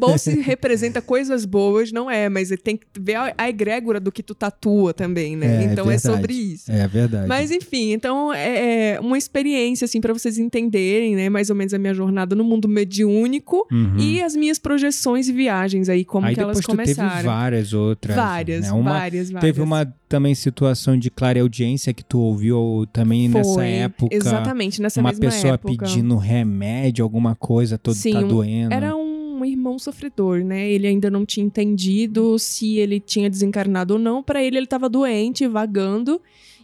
Bolsa 0.00 0.30
representa 0.42 1.00
coisas 1.02 1.44
boas, 1.44 1.92
não 1.92 2.10
é, 2.10 2.28
mas 2.28 2.50
tem 2.62 2.76
que 2.76 2.86
ver 2.98 3.14
a, 3.14 3.34
a 3.36 3.48
egrégora 3.48 3.98
do 4.00 4.10
que 4.12 4.22
tu 4.22 4.34
tatua 4.34 4.92
também, 4.94 5.36
né? 5.36 5.46
É, 5.46 5.72
então 5.72 5.86
verdade. 5.86 5.94
é 5.94 5.98
sobre 5.98 6.32
isso. 6.34 6.70
É 6.72 6.86
verdade. 6.88 7.26
Mas 7.28 7.50
enfim, 7.50 7.92
então 7.92 8.32
é 8.32 8.50
é 8.50 9.00
uma 9.00 9.16
experiência 9.16 9.84
assim 9.84 10.00
para 10.00 10.12
vocês 10.12 10.38
entenderem, 10.38 11.14
né, 11.16 11.28
mais 11.28 11.50
ou 11.50 11.56
menos 11.56 11.72
a 11.72 11.78
minha 11.78 11.94
jornada 11.94 12.34
no 12.34 12.44
mundo 12.44 12.68
mediúnico 12.68 13.66
Uhum. 13.70 13.98
e 13.98 14.22
as 14.22 14.34
minhas 14.36 14.58
projeções 14.58 15.28
e 15.28 15.32
viagens 15.32 15.88
aí 15.88 16.04
como 16.04 16.26
Aí 16.26 16.34
que 16.34 16.40
elas 16.40 16.58
tu 16.58 16.66
teve 16.66 16.76
começaram. 16.94 17.24
várias 17.24 17.72
outras. 17.72 18.16
várias, 18.16 18.62
né? 18.62 18.72
Uma, 18.72 18.92
várias, 18.92 19.30
várias. 19.30 19.50
Teve 19.52 19.62
uma 19.62 19.86
também 20.08 20.34
situação 20.34 20.98
de 20.98 21.10
clareaudiência 21.10 21.94
que 21.94 22.04
tu 22.04 22.18
ouviu 22.18 22.86
também 22.92 23.28
nessa 23.28 23.54
Foi, 23.54 23.66
época. 23.68 24.14
Exatamente, 24.14 24.82
nessa 24.82 25.00
uma 25.00 25.10
mesma 25.10 25.24
pessoa 25.26 25.54
época. 25.54 25.84
pedindo 25.84 26.16
remédio, 26.16 27.02
alguma 27.04 27.34
coisa, 27.34 27.78
todo 27.78 27.94
Sim, 27.94 28.12
tá 28.12 28.22
doendo. 28.22 28.74
Era 28.74 28.94
um 28.96 29.09
irmão 29.44 29.78
sofredor, 29.78 30.44
né? 30.44 30.70
Ele 30.70 30.86
ainda 30.86 31.10
não 31.10 31.24
tinha 31.26 31.44
entendido 31.46 32.38
se 32.38 32.76
ele 32.78 33.00
tinha 33.00 33.28
desencarnado 33.30 33.94
ou 33.94 33.98
não. 34.00 34.22
Pra 34.22 34.42
ele, 34.42 34.56
ele 34.56 34.66
tava 34.66 34.88
doente, 34.88 35.46
vagando. 35.46 36.20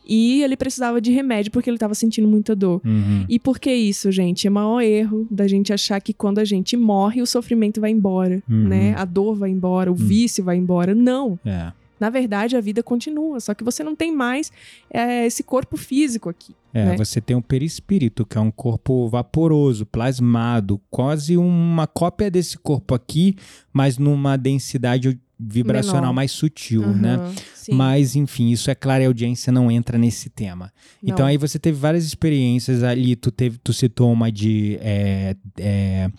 E 0.08 0.40
ele 0.44 0.56
precisava 0.56 1.00
de 1.00 1.10
remédio 1.10 1.50
porque 1.50 1.68
ele 1.68 1.78
tava 1.78 1.92
sentindo 1.92 2.28
muita 2.28 2.54
dor. 2.54 2.80
Uhum. 2.84 3.24
E 3.28 3.40
por 3.40 3.58
que 3.58 3.72
isso, 3.74 4.12
gente? 4.12 4.46
É 4.46 4.50
maior 4.50 4.80
erro 4.80 5.26
da 5.28 5.48
gente 5.48 5.72
achar 5.72 6.00
que 6.00 6.12
quando 6.12 6.38
a 6.38 6.44
gente 6.44 6.76
morre, 6.76 7.20
o 7.20 7.26
sofrimento 7.26 7.80
vai 7.80 7.90
embora, 7.90 8.40
Uhum. 8.48 8.68
né? 8.68 8.94
A 8.96 9.04
dor 9.04 9.34
vai 9.34 9.50
embora, 9.50 9.90
o 9.90 9.96
vício 9.96 10.44
vai 10.44 10.56
embora. 10.58 10.94
Não. 10.94 11.36
É. 11.44 11.72
Na 11.98 12.10
verdade, 12.10 12.56
a 12.56 12.60
vida 12.60 12.82
continua. 12.82 13.40
Só 13.40 13.54
que 13.54 13.64
você 13.64 13.82
não 13.82 13.96
tem 13.96 14.14
mais 14.14 14.52
é, 14.90 15.26
esse 15.26 15.42
corpo 15.42 15.76
físico 15.76 16.28
aqui. 16.28 16.54
É, 16.72 16.84
né? 16.84 16.96
você 16.96 17.20
tem 17.20 17.34
um 17.34 17.40
perispírito, 17.40 18.26
que 18.26 18.36
é 18.36 18.40
um 18.40 18.50
corpo 18.50 19.08
vaporoso, 19.08 19.86
plasmado, 19.86 20.80
quase 20.90 21.36
uma 21.36 21.86
cópia 21.86 22.30
desse 22.30 22.58
corpo 22.58 22.94
aqui, 22.94 23.34
mas 23.72 23.96
numa 23.96 24.36
densidade 24.36 25.18
vibracional 25.38 26.02
Menor. 26.02 26.14
mais 26.14 26.32
sutil, 26.32 26.86
né? 26.86 27.16
Aham, 27.16 27.34
sim. 27.54 27.72
Mas, 27.72 28.16
enfim, 28.16 28.50
isso 28.50 28.70
é 28.70 28.74
claro 28.74 29.02
e 29.02 29.06
a 29.06 29.08
audiência 29.08 29.52
não 29.52 29.70
entra 29.70 29.98
nesse 29.98 30.30
tema. 30.30 30.72
Não. 31.02 31.12
Então 31.12 31.26
aí 31.26 31.36
você 31.36 31.58
teve 31.58 31.78
várias 31.78 32.04
experiências 32.04 32.82
ali, 32.82 33.16
tu, 33.16 33.30
teve, 33.30 33.58
tu 33.58 33.72
citou 33.72 34.10
uma 34.12 34.30
de 34.32 34.78
é, 34.80 35.36
é, 35.58 36.10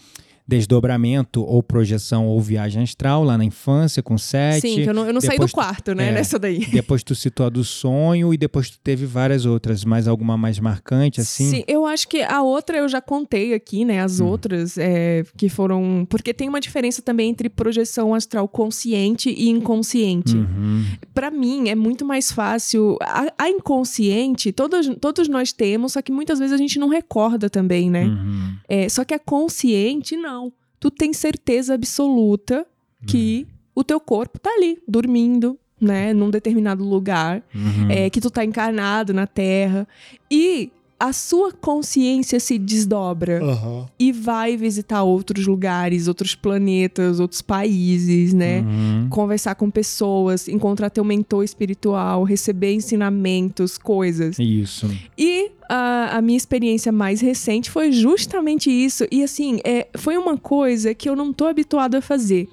desdobramento 0.48 1.44
ou 1.44 1.62
projeção 1.62 2.25
ou 2.27 2.39
viagem 2.39 2.84
astral 2.84 3.24
lá 3.24 3.38
na 3.38 3.44
infância 3.44 4.01
com 4.01 4.18
sete. 4.18 4.62
Sim, 4.62 4.84
que 4.84 4.89
eu 4.89 4.94
não, 4.94 5.06
eu 5.06 5.13
não 5.13 5.20
saí 5.20 5.38
do 5.38 5.51
quarto, 5.51 5.94
né? 5.94 6.10
é. 6.10 6.12
Nessa 6.12 6.39
daí. 6.39 6.66
Depois 6.72 7.04
tu 7.04 7.13
citou 7.13 7.46
a 7.46 7.50
do 7.50 7.63
sonho 7.63 8.34
e 8.34 8.38
depois 8.38 8.70
tu 8.70 8.80
teve 8.82 9.06
várias 9.06 9.46
outras, 9.46 9.84
mais 9.84 10.08
alguma 10.08 10.38
mais 10.38 10.60
marcante 10.60 11.20
assim? 11.20 11.50
Sim, 11.50 11.63
eu 11.68 11.86
acho 11.86 12.08
que 12.08 12.22
a 12.22 12.42
outra 12.42 12.77
eu 12.77 12.88
já 12.88 13.01
contei 13.01 13.54
aqui, 13.54 13.84
né? 13.84 14.01
As 14.01 14.20
outras 14.20 14.77
é, 14.77 15.24
que 15.36 15.50
foram. 15.50 16.06
Porque 16.10 16.34
tem 16.34 16.48
uma 16.48 16.60
diferença 16.60 17.01
também 17.01 17.30
entre 17.30 17.50
projeção 17.50 18.13
astral 18.13 18.48
consciente 18.48 19.30
e 19.30 19.50
inconsciente. 19.50 20.36
Uhum. 20.36 20.86
Pra 21.13 21.30
mim, 21.30 21.70
é 21.70 21.75
muito 21.75 22.06
mais 22.06 22.32
fácil. 22.32 22.98
A, 23.01 23.34
a 23.38 23.50
inconsciente, 23.50 24.51
todos, 24.51 24.88
todos 25.01 25.27
nós 25.27 25.51
temos, 25.51 25.94
só 25.94 26.01
que 26.01 26.12
muitas 26.12 26.39
vezes 26.39 26.54
a 26.54 26.58
gente 26.58 26.80
não 26.80 26.88
recorda 26.88 27.50
também, 27.50 27.89
né? 27.89 28.06
Uhum. 28.06 28.56
É, 28.68 28.89
só 28.89 29.04
que 29.04 29.13
a 29.13 29.20
consciente, 29.20 30.16
não. 30.16 30.37
Tu 30.79 30.91
tem 30.91 31.13
certeza 31.13 31.74
absoluta 31.74 32.65
que 33.05 33.48
o 33.75 33.84
teu 33.84 34.00
corpo 34.00 34.39
tá 34.39 34.50
ali, 34.51 34.79
dormindo, 34.88 35.57
né? 35.79 36.13
Num 36.13 36.29
determinado 36.29 36.84
lugar 36.84 37.43
Uhum. 37.53 37.89
é, 37.91 38.10
que 38.10 38.19
tu 38.19 38.29
tá 38.31 38.43
encarnado 38.43 39.13
na 39.13 39.27
Terra. 39.27 39.88
E 40.29 40.72
a 41.00 41.13
sua 41.13 41.51
consciência 41.51 42.39
se 42.39 42.58
desdobra 42.58 43.44
Aham. 43.44 43.86
e 44.00 44.12
vai 44.12 44.58
visitar 44.58 45.04
outros 45.04 45.46
lugares, 45.46 46.08
outros 46.08 46.34
planetas, 46.34 47.20
outros 47.20 47.42
países, 47.42 48.34
né? 48.34 48.62
Uhum. 48.62 49.08
Conversar 49.10 49.54
com 49.56 49.70
pessoas, 49.70 50.48
encontrar 50.48 50.89
teu 50.89 51.04
mentor 51.04 51.44
espiritual, 51.44 52.24
receber 52.24 52.74
ensinamentos, 52.74 53.77
coisas. 53.77 54.39
Isso. 54.39 54.89
E 55.16 55.51
a, 55.70 56.18
a 56.18 56.22
minha 56.22 56.38
experiência 56.38 56.92
mais 56.92 57.22
recente 57.22 57.70
foi 57.70 57.92
justamente 57.92 58.72
isso. 58.72 59.06
E 59.12 59.24
assim, 59.24 59.60
é, 59.63 59.88
foi 59.96 60.18
uma 60.18 60.36
coisa 60.36 60.96
que 60.96 61.08
eu 61.08 61.16
não 61.16 61.32
tô 61.32 61.46
habituado 61.46 61.96
a 61.96 62.01
fazer. 62.01 62.50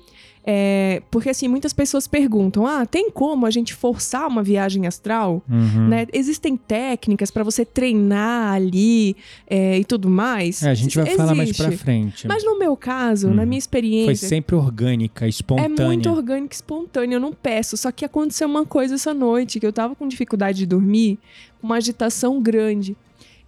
É, 0.46 1.00
porque 1.10 1.30
assim, 1.30 1.48
muitas 1.48 1.72
pessoas 1.72 2.06
perguntam: 2.06 2.66
ah, 2.66 2.84
tem 2.84 3.10
como 3.10 3.46
a 3.46 3.50
gente 3.50 3.72
forçar 3.72 4.28
uma 4.28 4.42
viagem 4.42 4.86
astral? 4.86 5.42
Uhum. 5.48 5.88
Né? 5.88 6.06
Existem 6.12 6.54
técnicas 6.56 7.30
pra 7.30 7.42
você 7.42 7.64
treinar 7.64 8.52
ali 8.52 9.16
é, 9.48 9.78
e 9.78 9.84
tudo 9.84 10.08
mais? 10.08 10.62
É, 10.62 10.68
a 10.70 10.74
gente 10.74 10.96
vai 10.98 11.06
falar 11.16 11.34
mais 11.34 11.52
pra 11.56 11.66
Existe. 11.68 11.82
frente. 11.82 12.28
Mas 12.28 12.44
no 12.44 12.58
meu 12.58 12.76
caso, 12.76 13.28
na 13.28 13.42
Uhum. 13.42 13.48
minha 13.48 13.52
Foi 13.52 13.58
experiência, 13.58 14.28
sempre 14.28 14.54
orgânica, 14.54 15.24
é 15.24 15.28
espontânea. 15.30 15.86
muito 15.86 16.10
orgânico 16.10 16.52
e 16.52 16.56
espontâneo, 16.56 17.16
eu 17.16 17.20
não 17.20 17.32
peço. 17.32 17.76
Só 17.76 17.90
que 17.90 18.04
aconteceu 18.04 18.46
uma 18.46 18.66
coisa 18.66 18.96
essa 18.96 19.14
noite, 19.14 19.58
que 19.58 19.66
eu 19.66 19.72
tava 19.72 19.94
com 19.94 20.06
dificuldade 20.06 20.58
de 20.58 20.66
dormir, 20.66 21.18
com 21.60 21.66
uma 21.68 21.76
agitação 21.76 22.40
grande. 22.42 22.94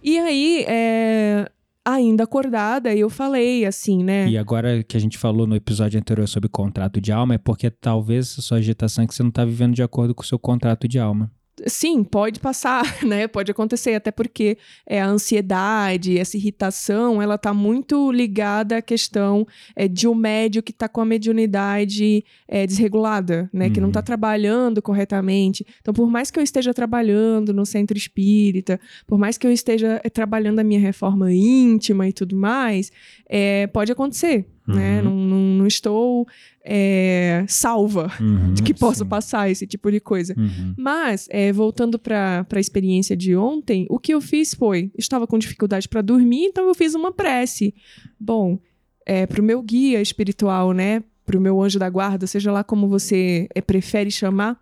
E 0.03 0.17
aí, 0.17 0.63
é, 0.67 1.49
ainda 1.93 2.23
acordada, 2.23 2.93
eu 2.93 3.09
falei 3.09 3.65
assim, 3.65 4.03
né? 4.03 4.27
E 4.27 4.37
agora 4.37 4.83
que 4.83 4.97
a 4.97 4.99
gente 4.99 5.17
falou 5.17 5.47
no 5.47 5.55
episódio 5.55 5.99
anterior 5.99 6.27
sobre 6.27 6.49
contrato 6.49 6.99
de 6.99 7.11
alma, 7.11 7.35
é 7.35 7.37
porque 7.37 7.69
talvez 7.69 8.35
a 8.37 8.41
sua 8.41 8.57
agitação 8.57 9.03
é 9.03 9.07
que 9.07 9.15
você 9.15 9.23
não 9.23 9.31
tá 9.31 9.45
vivendo 9.45 9.73
de 9.73 9.83
acordo 9.83 10.13
com 10.13 10.21
o 10.21 10.25
seu 10.25 10.37
contrato 10.37 10.87
de 10.87 10.99
alma. 10.99 11.31
Sim, 11.65 12.03
pode 12.03 12.39
passar, 12.39 12.83
né? 13.03 13.27
Pode 13.27 13.49
acontecer, 13.51 13.95
até 13.95 14.11
porque 14.11 14.57
é, 14.85 15.01
a 15.01 15.07
ansiedade, 15.07 16.17
essa 16.17 16.37
irritação, 16.37 17.21
ela 17.21 17.37
tá 17.37 17.53
muito 17.53 18.11
ligada 18.11 18.77
à 18.77 18.81
questão 18.81 19.45
é, 19.75 19.87
de 19.87 20.07
um 20.07 20.13
médio 20.13 20.61
que 20.61 20.71
tá 20.71 20.87
com 20.87 21.01
a 21.01 21.05
mediunidade 21.05 22.23
é, 22.47 22.67
desregulada, 22.67 23.49
né? 23.51 23.69
Que 23.69 23.81
não 23.81 23.91
tá 23.91 23.99
Uhum. 23.99 24.05
trabalhando 24.05 24.81
corretamente. 24.81 25.65
Então, 25.81 25.93
por 25.93 26.07
mais 26.09 26.29
que 26.29 26.37
eu 26.39 26.43
esteja 26.43 26.73
trabalhando 26.73 27.51
no 27.53 27.65
centro 27.65 27.97
espírita, 27.97 28.79
por 29.07 29.17
mais 29.17 29.37
que 29.37 29.47
eu 29.47 29.51
esteja 29.51 29.99
é, 30.03 30.09
trabalhando 30.09 30.59
a 30.59 30.63
minha 30.63 30.79
reforma 30.79 31.33
íntima 31.33 32.07
e 32.07 32.13
tudo 32.13 32.35
mais, 32.35 32.91
é, 33.27 33.65
pode 33.67 33.91
acontecer, 33.91 34.45
né? 34.67 35.01
Uhum. 35.01 35.05
Não, 35.05 35.15
não, 35.15 35.39
não 35.59 35.67
estou 35.67 36.27
é, 36.63 37.45
salva 37.47 38.11
Uhum, 38.19 38.53
de 38.53 38.61
que 38.61 38.73
possa 38.73 39.05
passar 39.05 39.49
esse 39.49 39.65
tipo 39.65 39.89
de 39.91 39.99
coisa. 39.99 40.35
Uhum. 40.37 40.73
Mas, 40.77 41.27
é, 41.29 41.51
voltando 41.53 41.97
para 41.97 42.45
a 42.51 42.59
experiência 42.59 43.15
de 43.15 43.35
ontem, 43.35 43.85
o 43.89 43.97
que 43.97 44.13
eu 44.13 44.19
fiz 44.19 44.53
foi: 44.53 44.91
estava 44.97 45.25
com 45.25 45.39
dificuldade 45.39 45.87
para 45.87 46.01
dormir, 46.01 46.45
então 46.45 46.67
eu 46.67 46.75
fiz 46.75 46.93
uma 46.93 47.11
prece. 47.11 47.73
Bom, 48.19 48.59
é, 49.05 49.25
para 49.25 49.41
o 49.41 49.43
meu 49.43 49.61
guia 49.61 50.01
espiritual, 50.01 50.73
né? 50.73 51.01
Para 51.25 51.37
o 51.37 51.41
meu 51.41 51.61
anjo 51.61 51.79
da 51.79 51.89
guarda, 51.89 52.27
seja 52.27 52.51
lá 52.51 52.63
como 52.63 52.87
você 52.87 53.47
é, 53.55 53.61
prefere 53.61 54.11
chamar, 54.11 54.57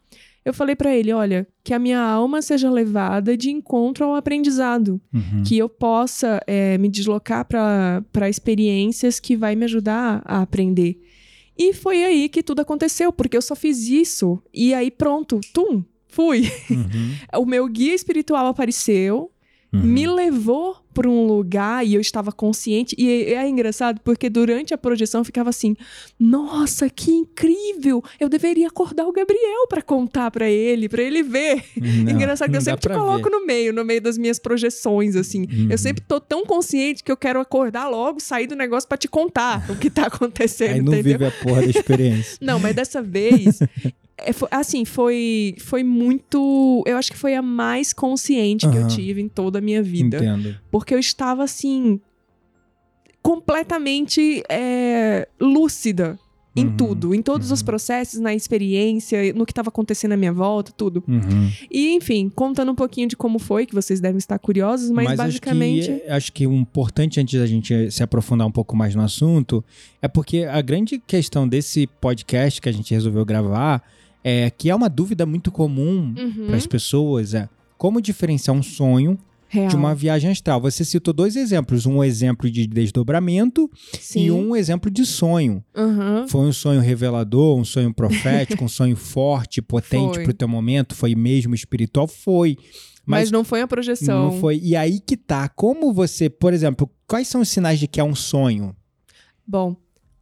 eu 0.46 0.54
falei 0.54 0.76
para 0.76 0.96
ele: 0.96 1.12
olha, 1.12 1.48
que 1.64 1.74
a 1.74 1.80
minha 1.80 2.00
alma 2.00 2.42
seja 2.42 2.70
levada 2.70 3.36
de 3.36 3.50
encontro 3.50 4.06
ao 4.06 4.16
aprendizado, 4.16 5.02
Uhum. 5.14 5.44
que 5.46 5.58
eu 5.58 5.68
possa 5.68 6.40
é, 6.48 6.78
me 6.78 6.88
deslocar 6.88 7.46
para 7.46 8.30
experiências 8.30 9.20
que 9.20 9.36
vai 9.36 9.56
me 9.56 9.66
ajudar 9.66 10.22
a 10.24 10.42
aprender. 10.42 11.02
E 11.58 11.74
foi 11.74 12.04
aí 12.04 12.30
que 12.30 12.44
tudo 12.44 12.60
aconteceu, 12.62 13.12
porque 13.14 13.36
eu 13.38 13.42
só 13.42 13.56
fiz 13.56 13.88
isso 13.88 14.42
e 14.54 14.74
aí 14.74 14.92
pronto, 14.92 15.40
tum, 15.54 15.84
fui. 16.08 16.52
Uhum. 16.70 17.16
O 17.42 17.46
meu 17.46 17.68
guia 17.68 17.94
espiritual 17.96 18.46
apareceu, 18.48 19.32
Uhum. 19.74 19.82
me 19.82 20.08
levou 20.08 20.78
para 20.94 21.10
um 21.10 21.28
lugar 21.28 21.86
e 21.86 21.94
eu 21.96 22.02
estava 22.02 22.32
consciente. 22.32 22.96
E 22.98 23.10
é, 23.10 23.34
é 23.34 23.50
engraçado 23.50 24.00
porque 24.02 24.30
durante 24.30 24.74
a 24.74 24.78
projeção 24.78 25.22
eu 25.22 25.26
ficava 25.26 25.50
assim: 25.50 25.76
nossa, 26.18 26.90
que 26.90 27.12
incrível! 27.12 28.02
Eu 28.20 28.30
deveria 28.30 28.68
acordar 28.68 29.06
o 29.06 29.12
Gabriel 29.12 29.68
para 29.68 29.82
contar 29.82 30.32
para 30.32 30.50
ele, 30.50 30.88
para 30.88 31.04
ele 31.04 31.22
ver. 31.22 31.64
Não, 31.76 32.12
engraçado 32.12 32.50
que 32.50 32.58
eu 32.58 32.62
sempre 32.62 32.82
te 32.82 32.90
coloco 32.90 33.30
ver. 33.30 33.30
no 33.30 33.46
meio, 33.46 33.74
no 33.74 33.84
meio 33.84 34.02
das 34.02 34.18
minhas 34.18 34.40
projeções, 34.40 35.16
assim. 35.16 35.42
Uhum. 35.42 35.68
Eu 35.70 35.78
sempre 35.78 36.04
tô 36.08 36.20
tão 36.22 36.46
consciente 36.46 37.04
que 37.04 37.12
eu 37.12 37.18
quero 37.18 37.40
acordar 37.42 37.90
logo, 37.90 38.22
sair 38.22 38.48
do 38.48 38.56
negócio 38.56 38.88
para 38.88 38.98
te 38.98 39.08
contar 39.10 39.70
o 39.70 39.76
que 39.76 39.90
tá 39.90 40.08
acontecendo, 40.08 40.72
Aí 40.72 40.82
não 40.82 40.94
entendeu? 40.94 41.20
vive 41.20 41.26
a 41.26 41.32
porra 41.32 41.62
da 41.62 41.68
experiência. 41.70 42.38
Não, 42.40 42.60
mas 42.60 42.76
dessa 42.76 43.02
vez, 43.02 43.60
é, 44.18 44.32
foi- 44.32 44.48
assim, 44.52 44.86
foi, 44.86 45.56
foi 45.60 45.84
muito. 45.84 46.84
Eu 46.86 46.98
acho 46.98 47.12
que 47.12 47.18
foi 47.18 47.36
a 47.36 47.42
mais 47.42 47.94
consciente 47.94 48.70
que 48.70 48.78
eu 48.78 48.88
tive 48.88 49.22
em 49.22 49.28
toda 49.28 49.60
a 49.60 49.62
minha 49.62 49.84
vida. 49.84 50.18
Entendo. 50.18 50.58
Porque 50.72 50.94
eu 50.94 51.00
estava, 51.00 51.44
assim, 51.44 52.00
completamente 53.22 54.44
é, 54.50 55.28
lúcida 55.40 56.18
em 56.56 56.68
Uhum, 56.68 56.78
tudo, 56.78 57.14
em 57.14 57.22
todos 57.22 57.52
os 57.52 57.60
uhum. 57.60 57.66
processos, 57.66 58.20
na 58.22 58.34
experiência, 58.34 59.34
no 59.34 59.46
que 59.46 59.52
estava 59.52 59.68
acontecendo 59.68 60.14
à 60.14 60.18
minha 60.18 60.32
volta, 60.32 60.72
tudo. 60.72 61.04
Uhum. 61.06 61.52
E, 61.70 61.94
enfim, 61.96 62.32
contando 62.34 62.72
um 62.72 62.76
pouquinho 62.76 63.10
de 63.10 63.18
como 63.18 63.40
foi, 63.40 63.66
que 63.66 63.76
vocês 63.76 64.00
devem 64.00 64.18
estar 64.18 64.40
curiosos, 64.40 64.90
mas, 64.90 65.18
basicamente. 65.18 65.92
Acho 65.92 66.00
que, 66.00 66.10
acho 66.10 66.32
que 66.32 66.48
o 66.48 66.54
importante, 66.54 67.20
antes 67.20 67.38
da 67.38 67.46
gente 67.46 67.92
se 67.92 68.02
aprofundar 68.02 68.48
um 68.48 68.52
pouco 68.52 68.74
mais 68.74 68.96
no 68.96 69.02
assunto, 69.02 69.62
é 70.02 70.08
porque 70.08 70.46
a 70.50 70.62
grande 70.62 70.98
questão 70.98 71.46
desse 71.46 71.88
podcast 71.88 72.62
que 72.62 72.70
a 72.70 72.72
gente 72.72 72.94
resolveu 72.94 73.26
gravar 73.26 73.84
é 74.28 74.50
que 74.50 74.72
é 74.72 74.76
uma 74.76 74.90
dúvida 74.90 75.24
muito 75.24 75.52
comum 75.52 76.12
Uhum, 76.18 76.48
para 76.48 76.56
as 76.58 76.66
pessoas 76.66 77.36
é 77.36 77.48
como 77.78 78.02
diferenciar 78.02 78.58
um 78.58 78.64
sonho 78.64 79.20
Real. 79.48 79.68
de 79.68 79.76
uma 79.76 79.94
viagem 79.94 80.32
astral. 80.32 80.60
Você 80.62 80.84
citou 80.84 81.14
dois 81.14 81.36
exemplos, 81.36 81.86
um 81.86 82.04
exemplo 82.04 82.50
de 82.50 82.66
desdobramento 82.66 83.70
Sim. 84.00 84.26
e 84.26 84.32
um 84.32 84.56
exemplo 84.56 84.90
de 84.90 85.06
sonho. 85.06 85.64
Aham. 85.76 86.26
Foi 86.28 86.42
um 86.42 86.52
sonho 86.52 86.82
revelador, 86.82 87.56
um 87.56 87.64
sonho 87.64 87.94
profético, 87.94 88.64
um 88.66 88.68
sonho 88.68 88.96
forte, 88.96 89.62
potente 89.62 90.16
Foi. 90.16 90.24
pro 90.24 90.34
teu 90.34 90.48
momento, 90.48 90.96
foi 90.96 91.14
mesmo 91.14 91.54
espiritual? 91.54 92.08
Foi. 92.08 92.58
Mas, 93.06 93.26
Mas, 93.26 93.32
não 93.32 93.44
foi 93.44 93.62
a 93.62 93.68
projeção. 93.68 94.32
não 94.32 94.40
foi. 94.40 94.60
E 94.64 94.76
aí 94.76 95.00
que 95.00 95.16
tá. 95.16 95.48
Como 95.48 95.94
você, 95.94 96.28
por 96.28 96.52
exemplo, 96.52 96.90
quais 97.08 97.28
são 97.28 97.42
os 97.42 97.50
sinais 97.50 97.78
de 97.80 97.88
que 97.88 98.00
é 98.00 98.04
um 98.04 98.16
sonho? 98.16 98.76
Bom, 99.48 99.76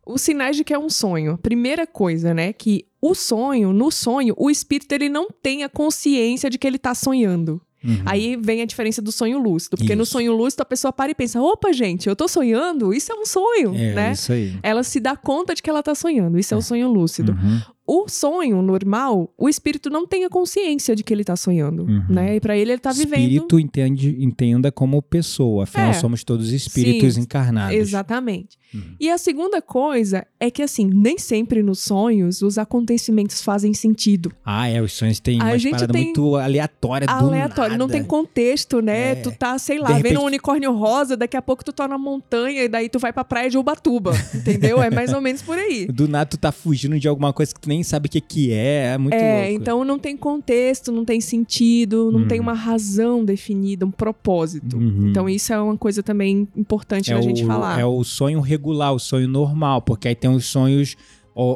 os 0.06 0.22
sinais 0.22 0.56
de 0.56 0.64
que 0.64 0.74
é 0.74 0.80
um 0.80 0.90
sonho. 0.90 1.38
Primeira 1.38 1.88
coisa, 1.88 2.34
né? 2.34 2.54
Que 2.54 2.86
o 3.02 3.14
sonho, 3.14 3.74
no 3.74 3.92
sonho, 3.92 4.34
o 4.38 4.50
espírito 4.50 4.92
ele 4.94 5.10
não 5.10 5.28
tem 5.30 5.64
a 5.64 5.70
consciência 5.70 6.50
de 6.50 6.58
que 6.58 6.68
ele 6.68 6.78
tá 6.78 6.94
sonhando. 6.96 7.62
Uhum. 7.84 8.02
Aí 8.06 8.38
vem 8.38 8.62
a 8.62 8.66
diferença 8.66 9.02
do 9.02 9.12
sonho 9.12 9.38
lúcido. 9.38 9.76
Porque 9.76 9.96
no 9.96 10.04
Isso. 10.04 10.14
sonho 10.14 10.34
lúcido 10.34 10.62
a 10.62 10.66
pessoa 10.66 10.94
para 10.94 11.12
e 11.12 11.16
pensa: 11.16 11.42
opa, 11.42 11.74
gente, 11.74 12.08
eu 12.08 12.16
tô 12.16 12.28
sonhando? 12.28 12.94
Isso 12.94 13.12
é 13.12 13.16
um 13.16 13.26
sonho, 13.26 13.76
é, 13.76 13.94
né? 13.94 14.12
isso 14.14 14.32
aí. 14.32 14.58
Ela 14.64 14.84
se 14.84 15.00
dá 15.00 15.18
conta 15.18 15.54
de 15.54 15.62
que 15.62 15.70
ela 15.70 15.84
tá 15.84 15.94
sonhando. 15.94 16.40
Isso 16.40 16.54
é, 16.54 16.58
o 16.58 16.62
sonho 16.62 16.88
lúcido. 16.88 17.34
Uhum. 17.34 17.62
O 17.86 18.08
sonho 18.08 18.62
normal, 18.62 19.34
o 19.38 19.50
espírito 19.50 19.90
não 19.90 20.08
tem 20.08 20.24
a 20.24 20.30
consciência 20.30 20.96
de 20.96 21.04
que 21.04 21.14
ele 21.14 21.24
tá 21.24 21.36
sonhando, 21.36 21.84
Uhum. 21.84 22.06
né? 22.10 22.36
E 22.38 22.40
pra 22.40 22.56
ele 22.58 22.72
ele 22.72 22.80
tá 22.80 22.92
vivendo. 22.94 23.20
Espírito 23.20 23.60
entende, 23.60 24.16
entenda 24.24 24.72
como 24.72 25.02
pessoa, 25.02 25.64
afinal 25.64 25.90
É. 25.90 25.94
somos 25.94 26.24
todos 26.24 26.52
espíritos 26.54 27.16
Sim, 27.16 27.22
encarnados. 27.22 27.76
Exatamente. 27.78 28.58
Uhum. 28.74 28.96
E 29.00 29.10
a 29.10 29.18
segunda 29.18 29.62
coisa 29.62 30.26
é 30.40 30.50
que, 30.50 30.62
assim, 30.64 30.90
nem 30.92 31.18
sempre 31.18 31.62
nos 31.62 31.80
sonhos 31.80 32.42
os 32.42 32.58
acontecimentos 32.58 33.42
fazem 33.42 33.74
sentido. 33.74 34.32
Ah, 34.46 34.68
é, 34.68 34.82
os 34.82 34.94
sonhos 34.94 35.20
têm 35.20 35.40
A 35.42 35.46
uma 35.46 35.58
gente 35.60 35.86
tem 35.88 36.06
muito 36.06 36.36
aleatória, 36.38 37.06
do 37.06 37.14
Aleatório, 37.14 37.78
não 37.78 37.86
nada. 37.88 37.94
tem 38.00 38.04
contexto, 38.04 38.82
né? 38.82 39.12
É. 39.12 39.16
Tu 39.16 39.32
tá, 39.32 39.58
sei 39.60 39.78
lá, 39.78 39.88
De 39.88 39.94
vendo 39.96 40.04
repente- 40.06 40.18
um 40.22 40.26
unicórnio 40.26 40.72
rosa, 40.74 41.16
daqui 41.18 41.38
a 41.38 41.42
pouco 41.42 41.64
tu 41.64 41.72
tá 41.74 41.88
na 41.88 41.98
montanha 41.98 42.64
e 42.64 42.68
daí 42.70 42.90
tu 42.90 42.98
vai 42.98 43.12
pra 43.14 43.24
praia 43.24 43.50
de 43.50 43.58
Ubatuba, 43.58 44.12
entendeu? 44.34 44.82
É 44.82 44.90
mais 44.90 45.14
ou 45.14 45.22
menos 45.22 45.42
por 45.42 45.58
aí. 45.58 45.86
Do 45.88 46.08
nada 46.08 46.26
tu 46.26 46.38
tá 46.38 46.52
fugindo 46.52 46.98
de 47.00 47.08
alguma 47.08 47.32
coisa 47.34 47.54
que 47.54 47.60
tu 47.60 47.70
nem 47.74 47.84
sabe 47.84 48.08
o 48.08 48.10
que 48.10 48.22
que 48.22 48.52
é, 48.52 48.94
é 48.94 48.98
muito 48.98 49.14
É, 49.16 49.42
louco. 49.48 49.62
então 49.62 49.84
não 49.84 49.98
tem 50.00 50.16
contexto, 50.16 50.92
não 50.92 51.04
tem 51.04 51.20
sentido, 51.20 52.12
não 52.12 52.22
Uhum. 52.22 52.28
tem 52.28 52.40
uma 52.40 52.54
razão 52.54 53.26
definida, 53.26 53.86
um 53.86 53.92
propósito. 53.92 54.78
Uhum. 54.78 55.10
Então 55.10 55.28
isso 55.28 55.52
é 55.52 55.60
uma 55.60 55.78
coisa 55.78 56.02
também 56.04 56.48
importante 56.56 57.12
é 57.12 57.18
o, 57.18 57.22
gente 57.22 57.46
falar. 57.46 57.80
É 57.80 57.86
o 57.86 58.04
sonho 58.04 58.40
regular, 58.40 58.94
o 58.94 59.00
sonho 59.00 59.28
normal, 59.28 59.82
porque 59.82 60.08
aí 60.08 60.16
tem 60.16 60.30
os 60.30 60.46
sonhos 60.46 60.96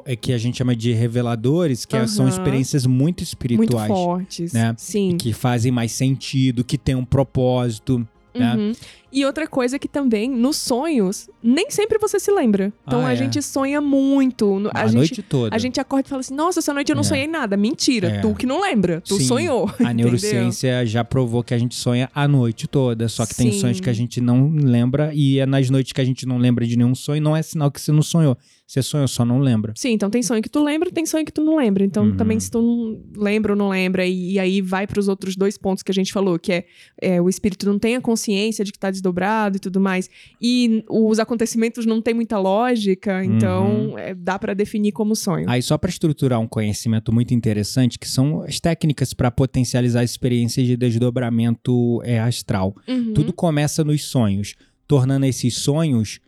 é 0.05 0.15
que 0.15 0.33
a 0.33 0.39
gente 0.39 0.57
chama 0.57 0.75
de 0.75 0.91
reveladores, 0.91 1.85
que 1.85 1.95
é- 1.95 2.07
são 2.07 2.27
experiências 2.27 2.87
muito 2.87 2.97
Muito 2.99 3.21
espirituais. 3.21 3.87
fortes. 3.87 4.51
né? 4.53 4.73
Sim. 4.75 5.15
Que 5.17 5.31
fazem 5.33 5.71
mais 5.71 5.91
sentido, 5.91 6.63
que 6.63 6.77
tem 6.79 6.95
um 6.95 7.05
propósito. 7.05 8.05
né? 8.33 8.55
Uhum. 8.55 8.71
E 9.11 9.23
outra 9.25 9.47
coisa 9.47 9.79
que 9.79 9.87
também, 9.87 10.29
nos 10.29 10.57
sonhos, 10.57 11.29
nem 11.41 11.71
sempre 11.71 11.97
você 11.97 12.19
se 12.19 12.29
lembra. 12.31 12.73
Então 12.85 13.01
Ah, 13.05 13.07
a 13.09 13.13
é. 13.13 13.15
gente 13.15 13.41
sonha 13.41 13.79
muito. 13.81 14.61
A, 14.73 14.81
A, 14.81 14.87
gente, 14.87 14.95
noite 14.97 15.23
toda. 15.23 15.55
a 15.55 15.57
gente 15.57 15.79
acorda 15.79 16.07
e 16.07 16.09
fala 16.09 16.19
assim: 16.19 16.35
nossa, 16.35 16.59
essa 16.59 16.73
noite 16.73 16.89
eu 16.91 16.95
não 16.95 17.01
É. 17.01 17.05
sonhei 17.05 17.27
nada. 17.27 17.55
Mentira, 17.55 18.07
É. 18.09 18.19
tu 18.19 18.35
que 18.35 18.45
não 18.45 18.61
lembra. 18.61 19.01
Tu 19.01 19.15
Sim. 19.17 19.23
sonhou. 19.25 19.71
A 19.79 19.93
neurociência 19.93 20.85
já 20.85 21.03
provou 21.03 21.43
que 21.43 21.53
a 21.53 21.57
gente 21.57 21.75
sonha 21.75 22.09
a 22.13 22.27
noite 22.27 22.67
toda, 22.67 23.07
só 23.07 23.25
que 23.25 23.35
tem 23.35 23.51
Sim. 23.51 23.59
sonhos 23.61 23.79
que 23.79 23.89
a 23.89 23.93
gente 23.93 24.19
não 24.19 24.49
lembra 24.49 25.11
e 25.13 25.39
é 25.39 25.45
nas 25.45 25.69
noites 25.69 25.93
que 25.93 26.01
a 26.01 26.05
gente 26.05 26.25
não 26.25 26.37
lembra 26.37 26.65
de 26.65 26.75
nenhum 26.77 26.95
sonho, 26.95 27.21
não 27.21 27.35
é 27.35 27.41
sinal 27.41 27.71
que 27.71 27.79
você 27.79 27.91
não 27.91 28.01
sonhou. 28.01 28.37
Você 28.65 28.81
sonhou, 28.83 29.07
só 29.07 29.23
não 29.23 29.39
lembra. 29.39 29.71
Sim, 29.77 29.93
então 29.93 30.09
tem 30.09 30.21
sonho 30.21 30.41
que 30.41 30.49
tu 30.49 30.61
lembra, 30.61 30.91
tem 30.91 31.05
sonho 31.05 31.23
que 31.25 31.31
tu 31.31 31.41
não 31.41 31.55
lembra. 31.55 31.85
Então 31.85 32.03
Uhum. 32.03 32.17
também 32.17 32.37
se 32.37 32.51
tu 32.51 32.61
não 32.61 32.99
lembra 33.15 33.53
ou 33.53 33.57
não 33.57 33.69
lembra, 33.69 34.05
e, 34.05 34.33
e 34.33 34.39
aí 34.39 34.59
vai 34.61 34.85
pros 34.85 35.07
outros 35.07 35.37
dois 35.37 35.57
pontos 35.57 35.81
que 35.81 35.89
a 35.89 35.93
gente 35.95 36.11
falou, 36.11 36.37
que 36.37 36.51
é, 36.51 36.65
é, 37.01 37.21
o 37.21 37.29
espírito 37.29 37.65
não 37.65 37.79
tem 37.79 37.95
a 37.95 38.01
consciência 38.01 38.65
de 38.65 38.73
que 38.73 38.77
tá 38.79 38.91
desdobrado 38.97 39.57
e 39.57 39.59
tudo 39.59 39.79
mais, 39.79 40.09
e 40.41 40.83
os 40.89 41.19
acontecimentos 41.19 41.85
não 41.85 42.01
tem 42.01 42.13
muita 42.13 42.37
lógica, 42.37 43.23
então 43.23 43.91
Uhum. 43.91 43.97
é, 43.97 44.13
dá 44.13 44.37
pra 44.37 44.53
definir 44.53 44.91
como 44.91 45.15
sonho. 45.15 45.49
Aí 45.49 45.61
só 45.61 45.77
para 45.77 45.89
estruturar 45.89 46.39
um 46.39 46.47
conhecimento 46.47 47.11
muito 47.13 47.33
interessante, 47.33 47.97
que 47.99 48.07
são 48.07 48.41
as 48.43 48.59
técnicas 48.59 49.13
para 49.13 49.31
potencializar 49.31 50.03
experiências 50.03 50.65
de 50.67 50.75
desdobramento 50.75 52.01
é, 52.03 52.19
astral. 52.19 52.75
Uhum. 52.87 53.13
Tudo 53.13 53.31
começa 53.33 53.83
nos 53.83 54.03
sonhos, 54.05 54.55
tornando 54.87 55.25
esses 55.25 55.55
sonhos 55.55 56.19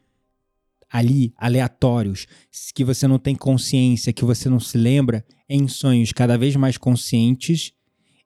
ali 0.91 1.33
aleatórios, 1.37 2.25
que 2.73 2.83
você 2.83 3.07
não 3.07 3.19
tem 3.19 3.35
consciência, 3.35 4.11
que 4.11 4.25
você 4.25 4.49
não 4.49 4.59
se 4.59 4.77
lembra, 4.77 5.23
em 5.47 5.67
sonhos 5.67 6.11
cada 6.11 6.37
vez 6.37 6.55
mais 6.55 6.77
conscientes 6.77 7.71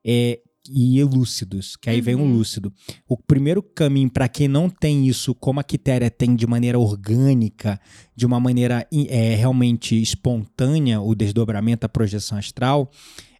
é, 0.06 0.40
e 0.70 1.04
lúcidos, 1.04 1.76
que 1.76 1.90
aí 1.90 2.00
vem 2.02 2.16
o 2.16 2.20
Uhum. 2.20 2.38
lúcido. 2.38 2.72
O 3.08 3.18
primeiro 3.18 3.62
caminho 3.62 4.10
para 4.10 4.28
quem 4.28 4.48
não 4.48 4.70
tem 4.70 5.08
isso, 5.08 5.36
como 5.36 5.60
a 5.60 5.64
Quitéria 5.64 6.10
tem 6.10 6.36
de 6.36 6.48
maneira 6.48 6.80
orgânica, 6.80 7.80
de 8.16 8.26
uma 8.26 8.40
maneira 8.40 8.88
é, 9.10 9.36
realmente 9.36 10.00
espontânea, 10.02 11.02
o 11.02 11.14
desdobramento, 11.14 11.86
a 11.86 11.90
projeção 11.90 12.38
astral, 12.38 12.90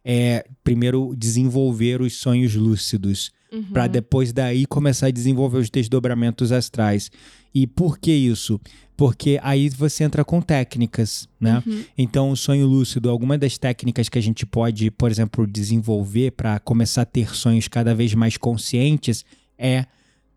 é 0.04 0.46
primeiro 0.62 1.14
desenvolver 1.16 2.02
os 2.02 2.14
sonhos 2.18 2.54
lúcidos 2.54 3.32
Uhum. 3.54 3.62
para 3.72 3.86
depois 3.86 4.32
daí 4.32 4.66
começar 4.66 5.06
a 5.06 5.10
desenvolver 5.10 5.58
os 5.58 5.70
desdobramentos 5.70 6.50
astrais. 6.52 7.10
E 7.54 7.66
por 7.66 7.98
que 7.98 8.10
isso? 8.12 8.60
Porque 8.96 9.38
aí 9.42 9.68
você 9.68 10.02
entra 10.04 10.24
com 10.24 10.40
técnicas, 10.40 11.28
né? 11.40 11.62
Uhum. 11.66 11.84
Então, 11.96 12.30
o 12.30 12.36
sonho 12.36 12.66
lúcido, 12.66 13.08
alguma 13.10 13.38
das 13.38 13.56
técnicas 13.58 14.08
que 14.08 14.18
a 14.18 14.22
gente 14.22 14.44
pode, 14.44 14.90
por 14.90 15.10
exemplo, 15.10 15.46
desenvolver 15.46 16.32
para 16.32 16.58
começar 16.58 17.02
a 17.02 17.06
ter 17.06 17.34
sonhos 17.34 17.68
cada 17.68 17.94
vez 17.94 18.12
mais 18.14 18.36
conscientes 18.36 19.24
é 19.58 19.86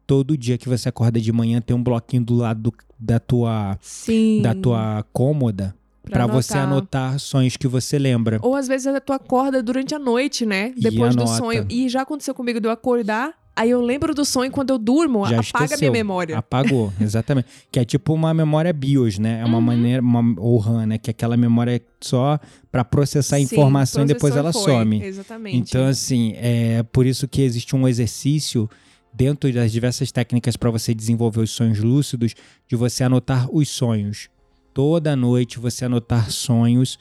todo 0.05 0.37
dia 0.37 0.57
que 0.57 0.69
você 0.69 0.89
acorda 0.89 1.19
de 1.19 1.31
manhã 1.31 1.59
ter 1.59 1.73
um 1.73 1.83
bloquinho 1.83 2.23
do 2.23 2.35
lado 2.35 2.61
do- 2.61 2.73
da 2.99 3.19
tua 3.19 3.77
Sim. 3.81 4.41
da 4.41 4.55
tua 4.55 5.03
cômoda 5.11 5.75
para 6.07 6.25
você 6.27 6.57
anotar 6.57 7.19
sonhos 7.19 7.57
que 7.57 7.67
você 7.67 7.97
lembra. 7.99 8.39
Ou 8.41 8.55
às 8.55 8.67
vezes 8.67 8.91
tu 9.05 9.13
acorda 9.13 9.61
durante 9.61 9.93
a 9.95 9.99
noite, 9.99 10.45
né? 10.45 10.73
Depois 10.77 11.15
do 11.15 11.27
sonho. 11.27 11.65
E 11.69 11.87
já 11.89 12.01
aconteceu 12.01 12.33
comigo 12.33 12.59
de 12.59 12.67
eu 12.67 12.71
acordar, 12.71 13.33
aí 13.55 13.69
eu 13.71 13.81
lembro 13.81 14.13
do 14.13 14.23
sonho 14.23 14.51
quando 14.51 14.69
eu 14.69 14.77
durmo, 14.77 15.25
Já 15.25 15.39
apaga 15.39 15.65
esqueceu. 15.65 15.79
minha 15.79 15.91
memória. 15.91 16.37
Apagou, 16.37 16.93
exatamente. 17.01 17.47
Que 17.71 17.79
é 17.79 17.85
tipo 17.85 18.13
uma 18.13 18.33
memória 18.33 18.71
BIOS, 18.71 19.17
né? 19.19 19.39
É 19.41 19.45
uma 19.45 19.57
Uhum. 19.57 19.63
maneira, 19.63 20.01
uma, 20.01 20.39
ou 20.39 20.57
RAM, 20.57 20.85
né? 20.85 20.97
Que 20.97 21.09
é 21.09 21.11
aquela 21.11 21.35
memória 21.35 21.81
só 21.99 22.39
para 22.71 22.83
processar 22.85 23.37
a 23.37 23.39
Sim, 23.39 23.45
informação 23.45 24.03
e 24.03 24.05
depois 24.07 24.35
ela 24.35 24.53
foi. 24.53 24.71
some. 24.73 25.01
Exatamente. 25.03 25.57
Então, 25.57 25.85
assim, 25.85 26.33
é 26.35 26.83
por 26.83 27.05
isso 27.05 27.27
que 27.27 27.41
existe 27.41 27.75
um 27.75 27.87
exercício 27.87 28.69
dentro 29.11 29.51
das 29.51 29.71
diversas 29.71 30.11
técnicas 30.11 30.55
para 30.55 30.69
você 30.69 30.93
desenvolver 30.93 31.39
os 31.41 31.49
sonhos 31.49 31.79
lúcidos, 31.79 32.35
de 32.67 32.75
você 32.75 33.03
anotar 33.03 33.47
os 33.51 33.67
sonhos. 33.67 34.29
Toda 34.77 35.15
noite 35.15 35.57
você 35.57 35.85
anotar 35.85 36.29
sonhos, 36.29 36.99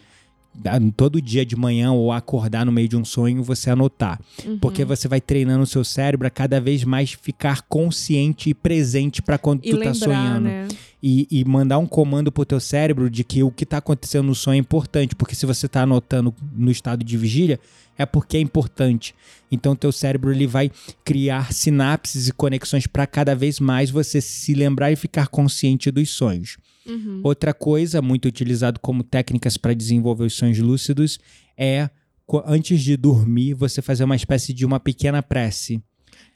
todo 0.96 1.20
dia 1.20 1.44
de 1.44 1.54
manhã 1.54 1.92
ou 1.92 2.10
acordar 2.10 2.64
no 2.64 2.72
meio 2.72 2.88
de 2.88 2.96
um 2.96 3.04
sonho, 3.04 3.42
você 3.42 3.68
anotar. 3.68 4.18
Uhum. 4.46 4.58
Porque 4.58 4.82
você 4.82 5.06
vai 5.06 5.20
treinando 5.20 5.62
o 5.62 5.66
seu 5.66 5.84
cérebro 5.84 6.26
a 6.26 6.30
cada 6.30 6.58
vez 6.58 6.84
mais 6.84 7.12
ficar 7.12 7.60
consciente 7.68 8.48
e 8.48 8.54
presente 8.54 9.20
para 9.20 9.36
quando 9.36 9.60
e 9.62 9.68
tu 9.68 9.76
lembrar, 9.76 9.92
tá 9.92 9.94
sonhando. 9.94 10.44
né? 10.44 10.68
E, 11.02 11.28
e 11.30 11.44
mandar 11.44 11.76
um 11.76 11.86
comando 11.86 12.32
pro 12.32 12.46
teu 12.46 12.58
cérebro 12.60 13.10
de 13.10 13.22
que 13.22 13.42
o 13.42 13.50
que 13.50 13.66
tá 13.66 13.76
acontecendo 13.76 14.24
no 14.24 14.34
sonho 14.34 14.56
é 14.56 14.60
importante. 14.60 15.14
Porque 15.14 15.34
se 15.34 15.44
você 15.44 15.68
tá 15.68 15.82
anotando 15.82 16.34
no 16.56 16.70
estado 16.70 17.04
de 17.04 17.18
vigília, 17.18 17.60
é 17.98 18.04
porque 18.06 18.36
é 18.36 18.40
importante. 18.40 19.14
Então 19.50 19.76
teu 19.76 19.92
cérebro 19.92 20.32
ele 20.32 20.46
vai 20.46 20.70
criar 21.04 21.52
sinapses 21.52 22.28
e 22.28 22.32
conexões 22.32 22.86
para 22.86 23.06
cada 23.06 23.34
vez 23.34 23.60
mais 23.60 23.90
você 23.90 24.20
se 24.20 24.54
lembrar 24.54 24.92
e 24.92 24.96
ficar 24.96 25.28
consciente 25.28 25.90
dos 25.90 26.10
sonhos. 26.10 26.58
Uhum. 26.86 27.20
Outra 27.24 27.52
coisa 27.52 28.00
muito 28.00 28.26
utilizado 28.28 28.78
como 28.80 29.02
técnicas 29.02 29.56
para 29.56 29.74
desenvolver 29.74 30.24
os 30.24 30.34
sonhos 30.34 30.58
lúcidos 30.58 31.18
é 31.56 31.90
antes 32.46 32.82
de 32.82 32.96
dormir 32.96 33.54
você 33.54 33.80
fazer 33.80 34.04
uma 34.04 34.16
espécie 34.16 34.52
de 34.52 34.64
uma 34.64 34.80
pequena 34.80 35.22
prece. 35.22 35.82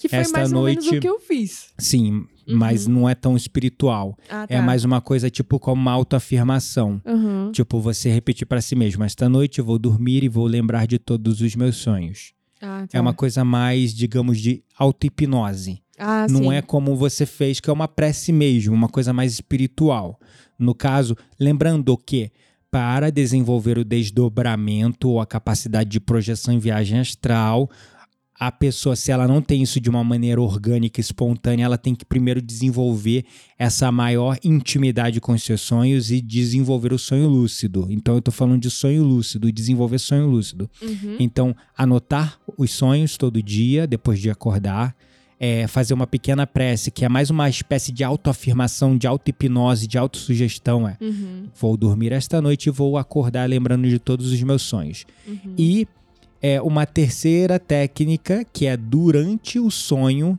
Que 0.01 0.09
foi 0.09 0.19
esta 0.19 0.39
mais 0.39 0.53
ou 0.53 0.65
menos 0.65 0.85
noite- 0.85 0.99
o 0.99 1.01
que 1.01 1.09
eu 1.09 1.21
fiz. 1.21 1.73
Sim, 1.79 2.27
mas 2.49 2.87
não 2.87 3.09
é 3.09 3.15
tão 3.15 3.37
espiritual. 3.37 4.17
Ah, 4.29 4.47
tá. 4.47 4.55
É 4.55 4.61
mais 4.61 4.85
uma 4.85 5.01
coisa 5.01 5.29
tipo 5.31 5.59
como 5.61 5.81
uma 5.81 5.93
autoafirmação. 5.93 7.01
Uhum. 7.05 7.53
Tipo, 7.53 7.79
você 7.81 8.11
repetir 8.11 8.47
para 8.47 8.61
si 8.61 8.75
mesmo: 8.75 9.05
esta 9.05 9.29
noite 9.29 9.59
eu 9.59 9.65
vou 9.65 9.79
dormir 9.79 10.25
e 10.25 10.29
vou 10.29 10.47
lembrar 10.47 10.87
de 10.87 10.99
todos 10.99 11.41
os 11.41 11.55
meus 11.55 11.77
sonhos. 11.77 12.33
Ah, 12.63 12.87
tá. 12.89 12.99
É 12.99 13.01
uma 13.01 13.15
coisa 13.15 13.45
mais, 13.45 13.95
digamos, 13.95 14.41
de 14.41 14.63
auto-hipnose. 14.77 15.81
Ah, 15.99 16.27
não 16.31 16.45
sim. 16.45 16.55
é 16.55 16.63
como 16.63 16.97
você 16.97 17.27
fez, 17.27 17.61
que 17.61 17.69
é 17.69 17.73
uma 17.73 17.87
prece 17.89 18.33
mesmo, 18.33 18.75
uma 18.75 18.89
coisa 18.89 19.13
mais 19.13 19.33
espiritual. 19.35 20.19
No 20.59 20.75
caso, 20.75 21.15
lembrando 21.39 21.97
que 21.97 22.31
para 22.71 23.11
desenvolver 23.11 23.77
o 23.79 23.85
desdobramento 23.85 25.09
ou 25.09 25.21
a 25.21 25.27
capacidade 25.27 25.91
de 25.91 26.01
projeção 26.01 26.55
em 26.55 26.59
viagem 26.59 26.99
astral, 27.01 27.69
a 28.41 28.51
pessoa, 28.51 28.97
se 28.97 29.13
ela 29.13 29.29
não 29.29 29.43
tem 29.43 29.63
isso 29.63 29.79
de 29.79 29.91
uma 29.91 30.03
maneira 30.03 30.41
orgânica, 30.41 30.99
espontânea, 30.99 31.67
ela 31.67 31.77
tem 31.77 31.95
que 31.95 32.07
primeiro 32.07 32.41
desenvolver 32.41 33.27
essa 33.59 33.93
maior 33.93 34.39
intimidade 34.43 35.21
com 35.21 35.33
os 35.33 35.43
seus 35.43 35.61
sonhos 35.61 36.11
e 36.11 36.23
desenvolver 36.23 36.91
o 36.91 36.99
sonho 36.99 37.29
lúcido. 37.29 37.87
Então, 37.91 38.15
eu 38.15 38.23
tô 38.23 38.31
falando 38.31 38.59
de 38.59 38.71
sonho 38.71 39.05
lúcido, 39.05 39.53
desenvolver 39.53 39.99
sonho 39.99 40.27
lúcido. 40.27 40.71
Uhum. 40.81 41.17
Então, 41.21 41.55
anotar 41.77 42.41
os 42.57 42.71
sonhos 42.71 43.19
todo 43.19 43.43
dia, 43.43 43.87
depois 43.87 44.19
de 44.19 44.31
acordar, 44.31 44.97
é, 45.39 45.67
fazer 45.67 45.93
uma 45.93 46.07
pequena 46.07 46.47
prece, 46.47 46.91
que 46.91 47.05
é 47.05 47.11
mais 47.11 47.29
uma 47.29 47.47
espécie 47.47 47.93
de 47.93 48.03
autoafirmação, 48.03 48.97
de 48.97 49.07
auto-hipnose, 49.07 49.87
de 49.87 49.99
autossugestão. 49.99 50.89
É, 50.89 50.97
Uhum, 50.99 51.45
vou 51.61 51.77
dormir 51.77 52.13
esta 52.13 52.41
noite 52.41 52.69
e 52.69 52.71
vou 52.71 52.97
acordar 52.97 53.47
lembrando 53.47 53.87
de 53.87 53.99
todos 53.99 54.33
os 54.33 54.43
meus 54.43 54.63
sonhos. 54.63 55.05
uhum. 55.29 55.55
E 55.59 55.87
é 56.43 56.61
uma 56.61 56.87
terceira 56.87 57.59
técnica 57.59 58.45
que 58.53 58.67
é 58.67 58.77
durante 58.77 59.59
o 59.59 59.71
sonho 59.71 60.39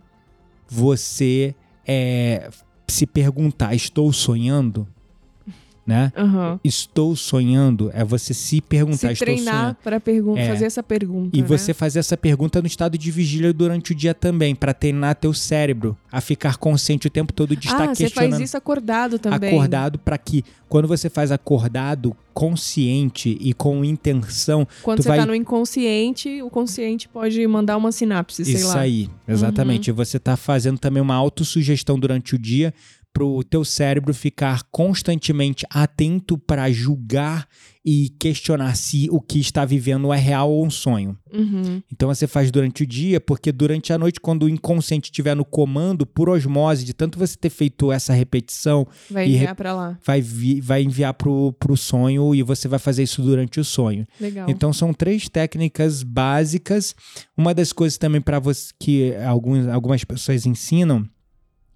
você 0.68 1.54
é, 1.86 2.50
se 2.88 3.06
perguntar: 3.06 3.76
estou 3.76 4.12
sonhando? 4.14 4.88
Né? 5.86 6.14
Aham. 6.16 6.60
Estou 6.64 7.16
sonhando 7.16 7.90
é 7.94 8.04
você 8.06 8.36
se 8.36 8.62
perguntar: 8.62 9.16
Se 9.16 9.26
treinar 9.26 9.76
para 9.84 10.00
pergun- 10.00 10.38
É. 10.38 10.48
fazer 10.48 10.66
essa 10.66 10.84
pergunta. 10.84 11.36
E 11.36 11.42
né? 11.42 11.48
você 11.48 11.74
fazer 11.74 11.98
essa 11.98 12.16
pergunta 12.16 12.62
no 12.62 12.68
estado 12.68 12.98
de 13.00 13.10
vigília 13.10 13.52
durante 13.52 13.92
o 13.92 13.96
dia 13.96 14.14
também, 14.14 14.54
para 14.54 14.76
treinar 14.76 15.16
teu 15.16 15.34
cérebro 15.34 15.98
a 16.12 16.22
ficar 16.22 16.58
consciente 16.58 17.08
o 17.08 17.10
tempo 17.10 17.34
todo 17.34 17.56
de 17.56 17.66
estar 17.68 17.90
Ah, 17.90 17.96
você 17.96 18.10
faz 18.10 18.40
isso 18.40 18.56
acordado 18.56 19.18
também. 19.18 19.50
Acordado 19.50 19.98
para 19.98 20.18
que 20.20 20.46
quando 20.70 20.88
você 20.88 21.10
faz 21.10 21.32
acordado 21.32 22.16
consciente 22.34 23.38
e 23.42 23.54
com 23.54 23.84
intenção, 23.84 24.68
Quando 24.84 25.02
você 25.02 25.10
vai- 25.10 25.20
tá 25.20 25.26
no 25.26 25.34
inconsciente, 25.36 26.42
o 26.42 26.50
consciente 26.50 27.10
pode 27.10 27.46
mandar 27.48 27.76
uma 27.78 27.92
sinapse, 27.92 28.46
sei 28.46 28.54
Isso 28.56 28.68
lá. 28.68 28.76
Uhum. 28.76 28.80
aí, 28.82 29.10
exatamente. 29.28 29.92
Você 29.92 30.20
tá 30.20 30.38
fazendo 30.38 30.78
também 30.78 31.02
uma 31.02 31.16
autossugestão 31.16 31.98
durante 32.00 32.36
o 32.36 32.38
dia 32.40 32.74
pro 33.14 33.44
teu 33.44 33.66
cérebro 33.66 34.14
ficar 34.14 34.64
constantemente 34.72 35.66
atento 35.70 36.38
para 36.38 36.72
julgar 36.72 37.48
e 37.84 38.10
questionar 38.20 38.76
se 38.76 39.08
o 39.12 39.20
que 39.20 39.40
está 39.40 39.66
vivendo 39.66 40.14
é 40.14 40.18
real 40.18 40.52
ou 40.52 40.66
um 40.66 40.70
sonho. 40.70 41.18
Uhum. 41.34 41.82
Então 41.92 42.08
você 42.08 42.28
faz 42.28 42.52
durante 42.52 42.84
o 42.84 42.88
dia, 42.88 43.20
porque 43.20 43.52
durante 43.52 43.92
a 43.92 43.98
noite, 43.98 44.20
quando 44.20 44.44
o 44.44 44.50
inconsciente 44.50 45.06
estiver 45.10 45.36
no 45.36 45.44
comando, 45.44 46.06
por 46.06 46.30
osmose, 46.30 46.86
de 46.86 46.94
tanto 46.94 47.18
você 47.18 47.36
ter 47.36 47.50
feito 47.50 47.92
essa 47.92 48.14
repetição, 48.14 48.88
Vai 49.10 49.28
enviar 49.28 49.56
pra 49.56 49.74
lá. 49.74 49.98
vai, 50.06 50.22
vi- 50.22 50.62
vai 50.62 50.84
enviar 50.84 51.14
pro, 51.16 51.54
pro 51.54 51.76
sonho 51.76 52.36
e 52.36 52.44
você 52.44 52.68
vai 52.68 52.80
fazer 52.80 53.04
isso 53.04 53.22
durante 53.22 53.60
o 53.60 53.64
sonho. 53.66 54.08
Legal. 54.20 54.48
Então 54.50 54.72
são 54.72 54.94
três 54.94 55.28
técnicas 55.28 56.04
básicas. 56.04 56.96
Uma 57.36 57.54
das 57.54 57.74
coisas 57.74 57.98
também 57.98 58.22
para 58.22 58.40
você 58.40 58.72
que 58.80 59.16
alguns, 59.16 59.68
algumas 59.68 60.04
pessoas 60.04 60.46
ensinam 60.46 61.08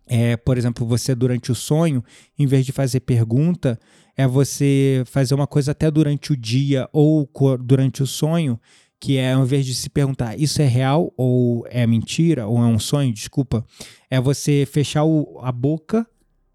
é, 0.07 0.37
por 0.37 0.57
exemplo, 0.57 0.85
você 0.85 1.13
durante 1.15 1.51
o 1.51 1.55
sonho, 1.55 2.03
em 2.37 2.45
vez 2.45 2.65
de 2.65 2.71
fazer 2.71 2.99
pergunta, 3.01 3.79
é 4.15 4.27
você 4.27 5.03
fazer 5.05 5.33
uma 5.35 5.47
coisa 5.47 5.71
até 5.71 5.89
durante 5.91 6.31
o 6.33 6.37
dia 6.37 6.87
ou 6.93 7.29
durante 7.61 8.01
o 8.03 8.07
sonho, 8.07 8.59
que 8.99 9.17
é 9.17 9.33
ao 9.33 9.43
invés 9.43 9.65
de 9.65 9.75
se 9.75 9.89
perguntar 9.89 10.39
isso 10.39 10.61
é 10.61 10.65
real 10.67 11.13
ou 11.17 11.65
é 11.69 11.85
mentira 11.85 12.47
ou 12.47 12.57
é 12.59 12.65
um 12.65 12.79
sonho, 12.79 13.11
desculpa, 13.13 13.65
é 14.09 14.19
você 14.21 14.65
fechar 14.71 15.03
o- 15.03 15.39
a 15.41 15.51
boca, 15.51 16.07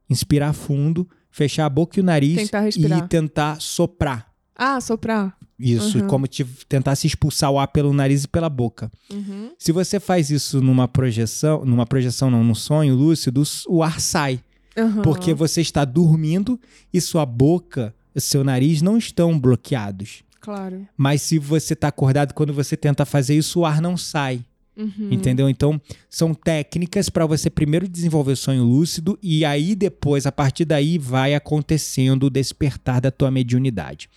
inspirar 0.09 0.53
fundo, 0.53 1.09
fechar 1.31 1.67
a 1.67 1.69
boca 1.71 1.99
e 1.99 2.03
o 2.03 2.05
nariz 2.05 2.37
Tentar 2.37 2.69
e 3.05 3.09
tentar 3.09 3.61
soprar. 3.61 4.30
Ah, 4.63 4.79
soprar. 4.81 5.35
Isso, 5.59 5.99
Uhum. 5.99 6.07
como 6.07 6.27
te, 6.27 6.45
tentar 6.69 6.95
se 6.97 7.07
expulsar 7.07 7.51
o 7.51 7.59
ar 7.59 7.69
pelo 7.69 7.93
nariz 7.95 8.25
e 8.25 8.29
pela 8.29 8.49
boca. 8.51 8.91
Uhum. 9.11 9.53
Se 9.59 9.73
você 9.73 9.99
faz 9.99 10.31
isso 10.31 10.61
numa 10.61 10.87
projeção, 10.87 11.65
numa 11.65 11.87
projeção 11.87 12.31
não, 12.31 12.45
num 12.45 12.55
sonho 12.55 12.95
lúcido, 12.95 13.43
o 13.69 13.83
ar 13.83 14.01
sai, 14.01 14.41
Aham. 14.77 15.01
porque 15.03 15.33
você 15.33 15.61
está 15.63 15.85
dormindo 15.85 16.61
e 16.93 17.01
sua 17.01 17.25
boca, 17.25 17.95
seu 18.17 18.45
nariz 18.45 18.83
não 18.83 18.99
estão 18.99 19.39
bloqueados. 19.39 20.23
Claro. 20.41 20.87
Mas 20.97 21.23
se 21.23 21.39
você 21.39 21.73
está 21.75 21.89
acordado, 21.89 22.33
quando 22.35 22.53
você 22.53 22.77
tenta 22.77 23.05
fazer 23.07 23.37
isso, 23.37 23.61
o 23.61 23.67
ar 23.67 23.81
não 23.81 23.97
sai. 23.97 24.43
Uhum. 24.77 25.09
Entendeu? 25.11 25.49
Então, 25.51 25.79
são 26.09 26.33
técnicas 26.33 27.11
para 27.11 27.27
você 27.27 27.51
primeiro 27.51 27.87
desenvolver 27.87 28.33
o 28.33 28.37
sonho 28.37 28.65
lúcido 28.65 29.19
e 29.23 29.45
aí 29.45 29.75
depois, 29.75 30.25
a 30.27 30.33
partir 30.33 30.65
daí, 30.65 30.97
vai 30.97 31.35
acontecendo 31.35 32.25
o 32.27 32.31
despertar 32.31 32.99
da 33.01 33.11
tua 33.11 33.31
mediunidade. 33.31 34.09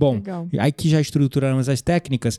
Bom, 0.00 0.14
Legal. 0.14 0.48
Aí 0.58 0.72
que 0.72 0.88
já 0.88 0.98
estruturamos 0.98 1.68
as 1.68 1.82
técnicas 1.82 2.38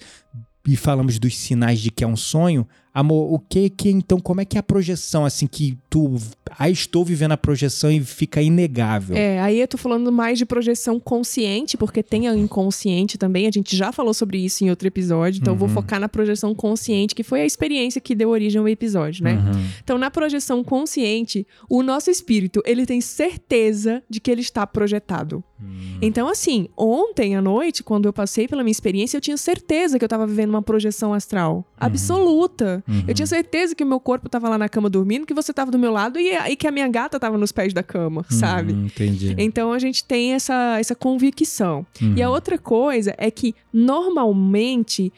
e 0.67 0.76
falamos 0.76 1.19
dos 1.19 1.38
sinais 1.38 1.80
de 1.80 1.91
que 1.91 2.04
é 2.04 2.08
um 2.08 2.17
sonho, 2.17 2.67
amor, 2.91 3.32
o 3.32 3.38
que 3.38 3.69
que 3.69 3.91
então, 3.91 4.19
como 4.19 4.41
é 4.41 4.45
que 4.45 4.58
é 4.58 4.60
a 4.60 4.63
projeção 4.63 5.26
assim 5.26 5.45
que 5.45 5.78
tu, 5.88 6.15
ah, 6.57 6.69
estou 6.69 7.03
vivendo 7.03 7.31
a 7.31 7.37
projeção 7.37 7.91
e 7.91 7.99
fica 8.01 8.41
inegável. 8.41 9.15
É, 9.15 9.39
aí 9.39 9.59
eu 9.59 9.67
tô 9.67 9.77
falando 9.77 10.11
mais 10.11 10.37
de 10.37 10.45
projeção 10.45 10.99
consciente, 10.99 11.77
porque 11.77 12.01
tem 12.03 12.27
a 12.27 12.35
inconsciente 12.35 13.17
também. 13.17 13.47
A 13.47 13.51
gente 13.51 13.75
já 13.75 13.91
falou 13.91 14.13
sobre 14.13 14.37
isso 14.37 14.63
em 14.63 14.69
outro 14.69 14.87
episódio, 14.87 15.39
então 15.39 15.53
eu 15.53 15.57
vou 15.57 15.67
Uhum. 15.67 15.73
focar 15.73 15.99
na 15.99 16.09
projeção 16.09 16.53
consciente, 16.53 17.15
que 17.15 17.23
foi 17.23 17.41
a 17.41 17.45
experiência 17.45 18.01
que 18.01 18.13
deu 18.15 18.29
origem 18.29 18.59
ao 18.59 18.67
episódio, 18.67 19.23
né? 19.23 19.33
Uhum. 19.33 19.65
Então, 19.83 19.97
na 19.97 20.11
projeção 20.11 20.63
consciente, 20.63 21.45
o 21.69 21.81
nosso 21.83 22.09
espírito, 22.09 22.61
ele 22.65 22.85
tem 22.85 22.99
certeza 23.01 24.03
de 24.09 24.19
que 24.19 24.29
ele 24.29 24.41
está 24.41 24.65
projetado. 24.67 25.43
Hum. 25.61 25.97
Então, 26.01 26.27
assim, 26.27 26.67
ontem 26.75 27.35
à 27.35 27.41
noite, 27.41 27.83
quando 27.83 28.07
eu 28.07 28.13
passei 28.13 28.47
pela 28.47 28.63
minha 28.63 28.71
experiência, 28.71 29.17
eu 29.17 29.21
tinha 29.21 29.37
certeza 29.37 29.99
que 29.99 30.03
eu 30.05 30.09
tava 30.09 30.25
vivendo 30.25 30.49
uma 30.49 30.61
projeção 30.61 31.13
astral. 31.13 31.65
Absoluta. 31.79 32.83
Uhum. 32.87 33.03
Eu 33.07 33.13
tinha 33.13 33.27
certeza 33.27 33.75
que 33.75 33.83
o 33.83 33.87
meu 33.87 33.99
corpo 33.99 34.27
tava 34.27 34.49
lá 34.49 34.57
na 34.57 34.67
cama 34.67 34.89
dormindo, 34.89 35.25
que 35.25 35.33
você 35.33 35.53
tava 35.53 35.71
do 35.71 35.77
meu 35.79 35.91
lado 35.91 36.19
e, 36.19 36.35
e 36.49 36.56
que 36.56 36.67
a 36.67 36.71
minha 36.71 36.88
gata 36.88 37.19
tava 37.19 37.38
nos 37.38 37.51
pés 37.51 37.73
da 37.73 37.84
cama, 37.84 38.25
sabe? 38.30 38.73
Uhum, 38.73 38.86
entendi. 38.86 39.36
Então 39.38 39.71
a 39.71 39.80
gente 39.80 40.04
tem 40.04 40.34
essa, 40.34 40.77
essa 40.80 40.95
convicção. 40.95 41.86
Uhum. 42.01 42.13
E 42.15 42.21
a 42.21 42.30
outra 42.30 42.58
coisa 42.58 43.13
é 43.17 43.30
que, 43.30 43.54
normalmente, 43.73 45.12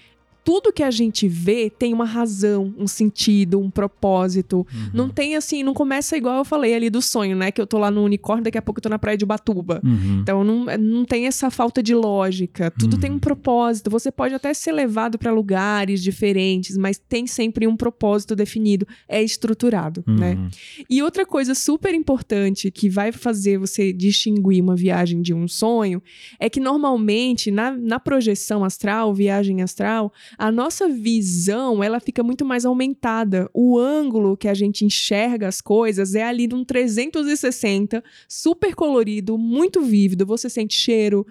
tudo 0.43 0.73
que 0.73 0.83
a 0.83 0.91
gente 0.91 1.27
vê 1.27 1.69
tem 1.69 1.93
uma 1.93 2.05
razão, 2.05 2.73
um 2.77 2.85
sentido, 2.87 3.59
um 3.59 3.69
propósito. 3.69 4.57
Uhum. 4.73 4.89
Não 4.93 5.09
tem 5.09 5.35
assim, 5.35 5.63
não 5.63 5.73
começa 5.73 6.17
igual 6.17 6.37
eu 6.39 6.45
falei 6.45 6.73
ali 6.73 6.89
do 6.89 7.01
sonho, 7.01 7.35
né? 7.35 7.51
Que 7.51 7.61
eu 7.61 7.67
tô 7.67 7.77
lá 7.77 7.89
no 7.89 8.03
unicórnio, 8.03 8.43
daqui 8.43 8.57
a 8.57 8.61
pouco 8.61 8.79
eu 8.79 8.83
tô 8.83 8.89
na 8.89 8.99
praia 8.99 9.17
de 9.17 9.23
Ubatuba. 9.23 9.81
Uhum. 9.83 10.19
Então 10.21 10.43
não, 10.43 10.65
não 10.77 11.05
tem 11.05 11.27
essa 11.27 11.49
falta 11.49 11.81
de 11.81 11.95
lógica. 11.95 12.71
Tudo 12.71 12.95
Uhum. 12.95 12.99
tem 12.99 13.11
um 13.11 13.19
propósito. 13.19 13.89
Você 13.89 14.11
pode 14.11 14.33
até 14.35 14.53
ser 14.53 14.71
levado 14.73 15.17
para 15.17 15.31
lugares 15.31 16.01
diferentes, 16.03 16.77
mas 16.77 16.97
tem 16.97 17.25
sempre 17.25 17.65
um 17.67 17.75
propósito 17.77 18.35
definido. 18.35 18.85
É 19.07 19.23
estruturado, 19.23 20.03
né? 20.07 20.33
Uhum. 20.33 20.49
E 20.89 21.01
outra 21.01 21.25
coisa 21.25 21.55
super 21.55 21.93
importante 21.93 22.69
que 22.69 22.89
vai 22.89 23.11
fazer 23.11 23.57
você 23.57 23.93
distinguir 23.93 24.61
uma 24.61 24.75
viagem 24.75 25.21
de 25.21 25.33
um 25.33 25.47
sonho 25.47 26.01
é 26.39 26.49
que 26.49 26.59
normalmente 26.59 27.49
na, 27.51 27.71
na 27.71 27.99
projeção 27.99 28.63
astral, 28.63 29.13
viagem 29.13 29.61
astral, 29.61 30.11
a 30.37 30.51
nossa 30.51 30.87
visão 30.89 31.83
ela 31.83 31.99
fica 31.99 32.23
muito 32.23 32.45
mais 32.45 32.65
aumentada. 32.65 33.49
O 33.53 33.77
ângulo 33.77 34.35
que 34.37 34.47
a 34.47 34.53
gente 34.53 34.85
enxerga 34.85 35.47
as 35.47 35.61
coisas 35.61 36.15
é 36.15 36.23
ali 36.23 36.47
num 36.47 36.63
360, 36.63 38.03
super 38.27 38.75
colorido, 38.75 39.37
muito 39.37 39.81
vívido. 39.81 40.25
Você 40.25 40.49
sente 40.49 40.75
cheiro, 40.75 41.25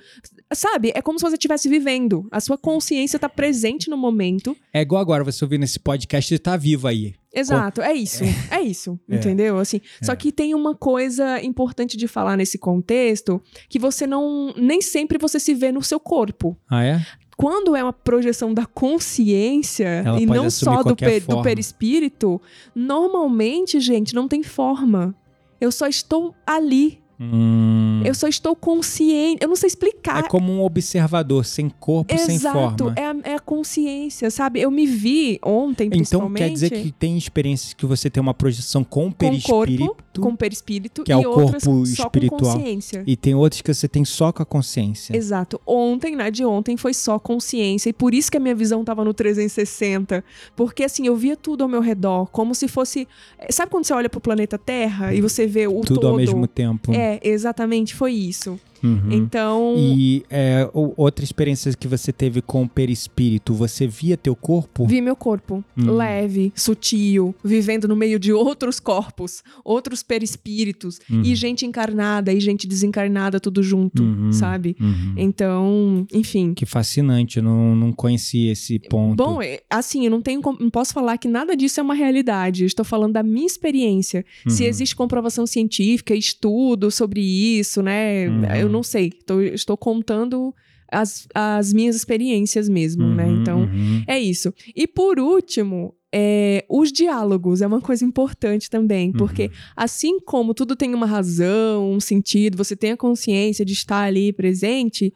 sabe? 0.53 0.93
É 0.95 1.03
como 1.03 1.19
se 1.19 1.25
você 1.25 1.35
estivesse 1.35 1.69
vivendo. 1.69 2.27
A 2.31 2.41
sua 2.41 2.59
consciência 2.59 3.17
está 3.17 3.29
presente 3.29 3.89
no 3.91 3.97
momento. 3.97 4.57
É 4.73 4.81
igual 4.81 5.01
agora 5.01 5.25
você 5.25 5.45
ouvindo 5.45 5.65
esse 5.65 5.79
podcast 5.79 6.35
e 6.35 6.39
tá 6.39 6.57
vivo 6.57 6.87
aí. 6.87 7.15
Exato, 7.35 7.81
é 7.81 7.95
isso, 7.95 8.23
é, 8.51 8.61
isso, 8.61 9.01
É. 9.09 9.17
entendeu? 9.17 9.57
Assim, 9.59 9.81
É. 10.03 10.05
só 10.05 10.15
que 10.15 10.31
tem 10.31 10.55
uma 10.55 10.75
coisa 10.75 11.41
importante 11.43 11.97
de 11.97 12.07
falar 12.07 12.37
nesse 12.37 12.59
contexto, 12.59 13.41
que 13.71 13.79
você 13.79 14.07
não, 14.07 14.53
nem 14.55 14.83
sempre 14.83 15.17
você 15.17 15.41
se 15.41 15.55
vê 15.55 15.73
no 15.73 15.81
seu 15.83 15.99
corpo. 15.99 16.55
Ah, 16.69 16.85
é? 16.85 17.01
Quando 17.43 17.75
é 17.75 17.83
uma 17.83 17.93
projeção 17.93 18.55
da 18.55 18.65
consciência 18.67 19.87
Ela 20.05 20.21
e 20.21 20.27
não 20.27 20.49
só 20.49 20.77
do, 20.79 20.83
qualquer 20.85 21.21
pe- 21.23 21.27
do 21.27 21.43
perispírito, 21.43 22.41
normalmente, 22.75 23.81
gente, 23.81 24.15
não 24.15 24.29
tem 24.29 24.43
forma. 24.43 25.15
Eu 25.61 25.73
só 25.73 25.87
estou 25.89 26.35
ali. 26.47 27.01
Hum. 27.21 28.03
Eu 28.05 28.15
só 28.15 28.27
estou 28.27 28.57
consciente. 28.57 29.39
Eu 29.41 29.49
não 29.49 29.55
sei 29.55 29.69
É 29.69 29.69
explicar. 29.69 30.27
como 30.29 30.53
um 30.53 30.61
observador, 30.65 31.45
sem 31.45 31.69
corpo, 31.69 32.17
sem 32.19 32.35
Exato, 32.35 32.85
forma. 32.85 32.95
é 32.97 33.07
a, 33.07 33.17
é 33.25 33.35
a 33.35 33.39
consciência, 33.41 34.29
sabe? 34.31 34.61
Eu 34.61 34.71
me 34.73 34.87
vi 34.87 35.39
ontem, 35.45 35.87
Então 35.87 35.99
principalmente. 35.99 36.43
quer 36.43 36.51
dizer 36.53 36.71
que 36.71 36.91
tem 36.91 37.17
experiências 37.17 37.75
que 37.75 37.87
você 37.87 38.11
tem 38.11 38.21
uma 38.21 38.35
projeção 38.35 38.83
com 38.83 39.05
com 39.05 39.13
perispírito 39.13 39.97
corpo, 40.21 40.31
com 40.31 40.37
perispírito 40.37 41.05
que 41.05 41.13
é 41.13 41.17
o 41.17 41.23
corpo 41.23 41.83
espiritual. 41.85 42.41
com 42.41 42.55
consciência. 42.59 43.03
e 43.07 43.17
tem 43.17 43.35
outros 43.35 43.63
que 43.63 43.73
você 43.73 43.89
tem 43.89 44.05
só 44.05 44.33
com 44.33 44.43
a 44.43 44.47
consciência. 44.47 45.17
Exato. 45.17 45.61
Ontem, 45.67 46.15
na 46.17 46.29
de 46.31 46.45
ontem, 46.45 46.77
foi 46.77 46.93
só 46.95 47.19
consciência. 47.19 47.89
E 47.89 47.93
por 47.93 48.15
isso 48.15 48.31
que 48.31 48.37
a 48.37 48.41
minha 48.41 48.55
visão 48.55 48.85
tava 48.85 49.05
no 49.05 49.15
360. 49.15 50.25
Porque, 50.57 50.85
assim, 50.85 51.07
eu 51.07 51.17
via 51.17 51.37
tudo 51.37 51.63
ao 51.63 51.69
meu 51.69 51.81
redor. 51.81 52.27
Como 52.31 52.55
se 52.55 52.69
fosse. 52.69 53.07
Sabe 53.51 53.71
quando 53.71 53.85
você 53.85 53.93
olha 53.95 54.09
pro 54.09 54.21
planeta 54.21 54.59
Terra 54.59 55.15
e 55.15 55.21
você 55.21 55.47
vê 55.47 55.67
o 55.67 55.81
Tudo 55.81 56.01
todo? 56.01 56.09
ao 56.09 56.17
mesmo 56.17 56.47
tempo. 56.47 56.93
É, 56.93 57.21
exatamente, 57.23 57.95
foi 57.95 58.13
isso. 58.13 58.59
Uhum. 58.83 59.13
Então. 59.13 59.75
E 59.79 60.25
é, 60.29 60.69
outra 60.97 61.25
experiência 61.25 61.73
que 61.73 61.87
você 61.87 62.13
teve 62.13 62.43
com 62.43 62.65
o 62.65 62.69
perispírito, 62.69 63.55
você 63.55 63.87
via 63.87 64.17
teu 64.17 64.35
corpo? 64.35 64.85
Vi 64.87 65.01
meu 65.01 65.15
corpo 65.15 65.63
Hum. 65.79 65.93
leve, 65.93 66.53
sutil, 66.57 67.33
vivendo 67.45 67.87
no 67.87 67.95
meio 67.95 68.19
de 68.19 68.33
outros 68.33 68.81
corpos, 68.81 69.43
outros 69.65 70.02
os 70.03 70.05
perispíritos. 70.05 70.99
Uhum. 71.11 71.23
E 71.25 71.35
gente 71.35 71.65
encarnada 71.65 72.33
e 72.33 72.41
gente 72.41 72.67
desencarnada, 72.67 73.39
tudo 73.41 73.63
junto, 73.63 74.03
Uhum. 74.03 74.33
sabe? 74.33 74.77
Uhum. 74.81 75.15
Então, 75.17 76.07
enfim. 76.13 76.53
Que 76.55 76.67
fascinante, 76.67 77.39
eu 77.39 77.43
não, 77.43 77.75
não 77.77 77.93
conhecia 77.93 78.53
esse 78.53 78.79
ponto. 78.79 79.17
Bom, 79.17 79.41
é, 79.41 79.61
assim, 79.71 80.05
eu 80.05 80.11
não 80.11 80.21
tenho, 80.21 80.41
não 80.61 80.71
posso 80.71 80.93
falar 80.93 81.17
que 81.19 81.29
nada 81.29 81.57
disso 81.57 81.81
é 81.81 81.83
uma 81.83 81.95
realidade. 81.95 82.63
Eu 82.63 82.67
estou 82.67 82.85
falando 82.85 83.13
da 83.15 83.23
minha 83.23 83.47
experiência. 83.47 84.25
Se 84.49 84.63
Uhum. 84.63 84.69
existe 84.69 84.97
comprovação 84.97 85.47
científica, 85.47 86.15
estudo 86.15 86.91
sobre 86.91 87.21
isso, 87.21 87.83
né? 87.83 88.29
Uhum. 88.29 88.45
Eu 88.57 88.69
não 88.69 88.83
sei. 88.83 89.11
Tô- 89.11 89.41
estou 89.41 89.77
contando 89.77 90.55
as, 90.93 91.27
as 91.35 91.73
minhas 91.73 91.97
experiências 91.97 92.69
mesmo, 92.69 93.07
né? 93.07 93.27
Uhum, 93.27 93.41
Então, 93.41 93.61
uhum. 93.63 94.05
é 94.07 94.19
isso. 94.21 94.53
E 94.77 94.87
por 94.87 95.19
último, 95.19 95.95
é, 96.15 96.65
os 96.69 96.93
diálogos 96.93 97.63
é 97.63 97.67
uma 97.67 97.81
coisa 97.81 98.05
importante 98.05 98.69
também, 98.69 99.11
porque 99.13 99.45
Uhum. 99.45 99.51
assim 99.75 100.21
como 100.21 100.53
tudo 100.55 100.77
tem 100.77 100.95
uma 100.95 101.07
razão, 101.07 101.91
um 101.91 101.99
sentido, 102.01 102.57
você 102.57 102.77
tem 102.77 102.93
a 102.93 102.97
consciência 102.97 103.65
de 103.65 103.73
estar 103.73 104.03
ali 104.05 104.33
presente, 104.33 105.13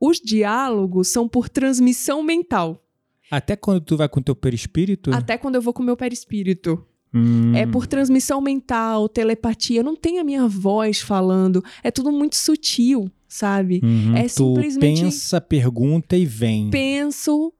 os 0.00 0.18
diálogos 0.18 1.08
são 1.08 1.28
por 1.28 1.48
transmissão 1.48 2.22
mental. 2.22 2.82
Até 3.30 3.54
quando 3.56 3.82
tu 3.82 3.96
vai 3.96 4.08
com 4.08 4.22
teu 4.22 4.34
perispírito? 4.34 5.12
Até 5.12 5.36
quando 5.36 5.56
eu 5.56 5.62
vou 5.62 5.74
com 5.74 5.82
o 5.82 5.86
meu 5.86 5.96
perispírito. 5.96 6.82
Hum. 7.12 7.54
É 7.54 7.66
por 7.66 7.86
transmissão 7.86 8.40
mental, 8.40 9.08
telepatia. 9.08 9.80
Eu 9.80 9.84
não 9.84 9.96
tenho 9.96 10.20
a 10.20 10.24
minha 10.24 10.46
voz 10.46 11.00
falando. 11.00 11.62
É 11.82 11.90
tudo 11.90 12.10
muito 12.12 12.36
sutil, 12.36 13.10
sabe? 13.28 13.80
Uhum. 13.82 14.16
é 14.16 14.22
tu 14.24 14.54
simplesmente- 14.54 15.02
pensa, 15.02 15.40
pergunta 15.40 16.16
e 16.16 16.24
vem. 16.24 16.70
Penso, 16.70 17.52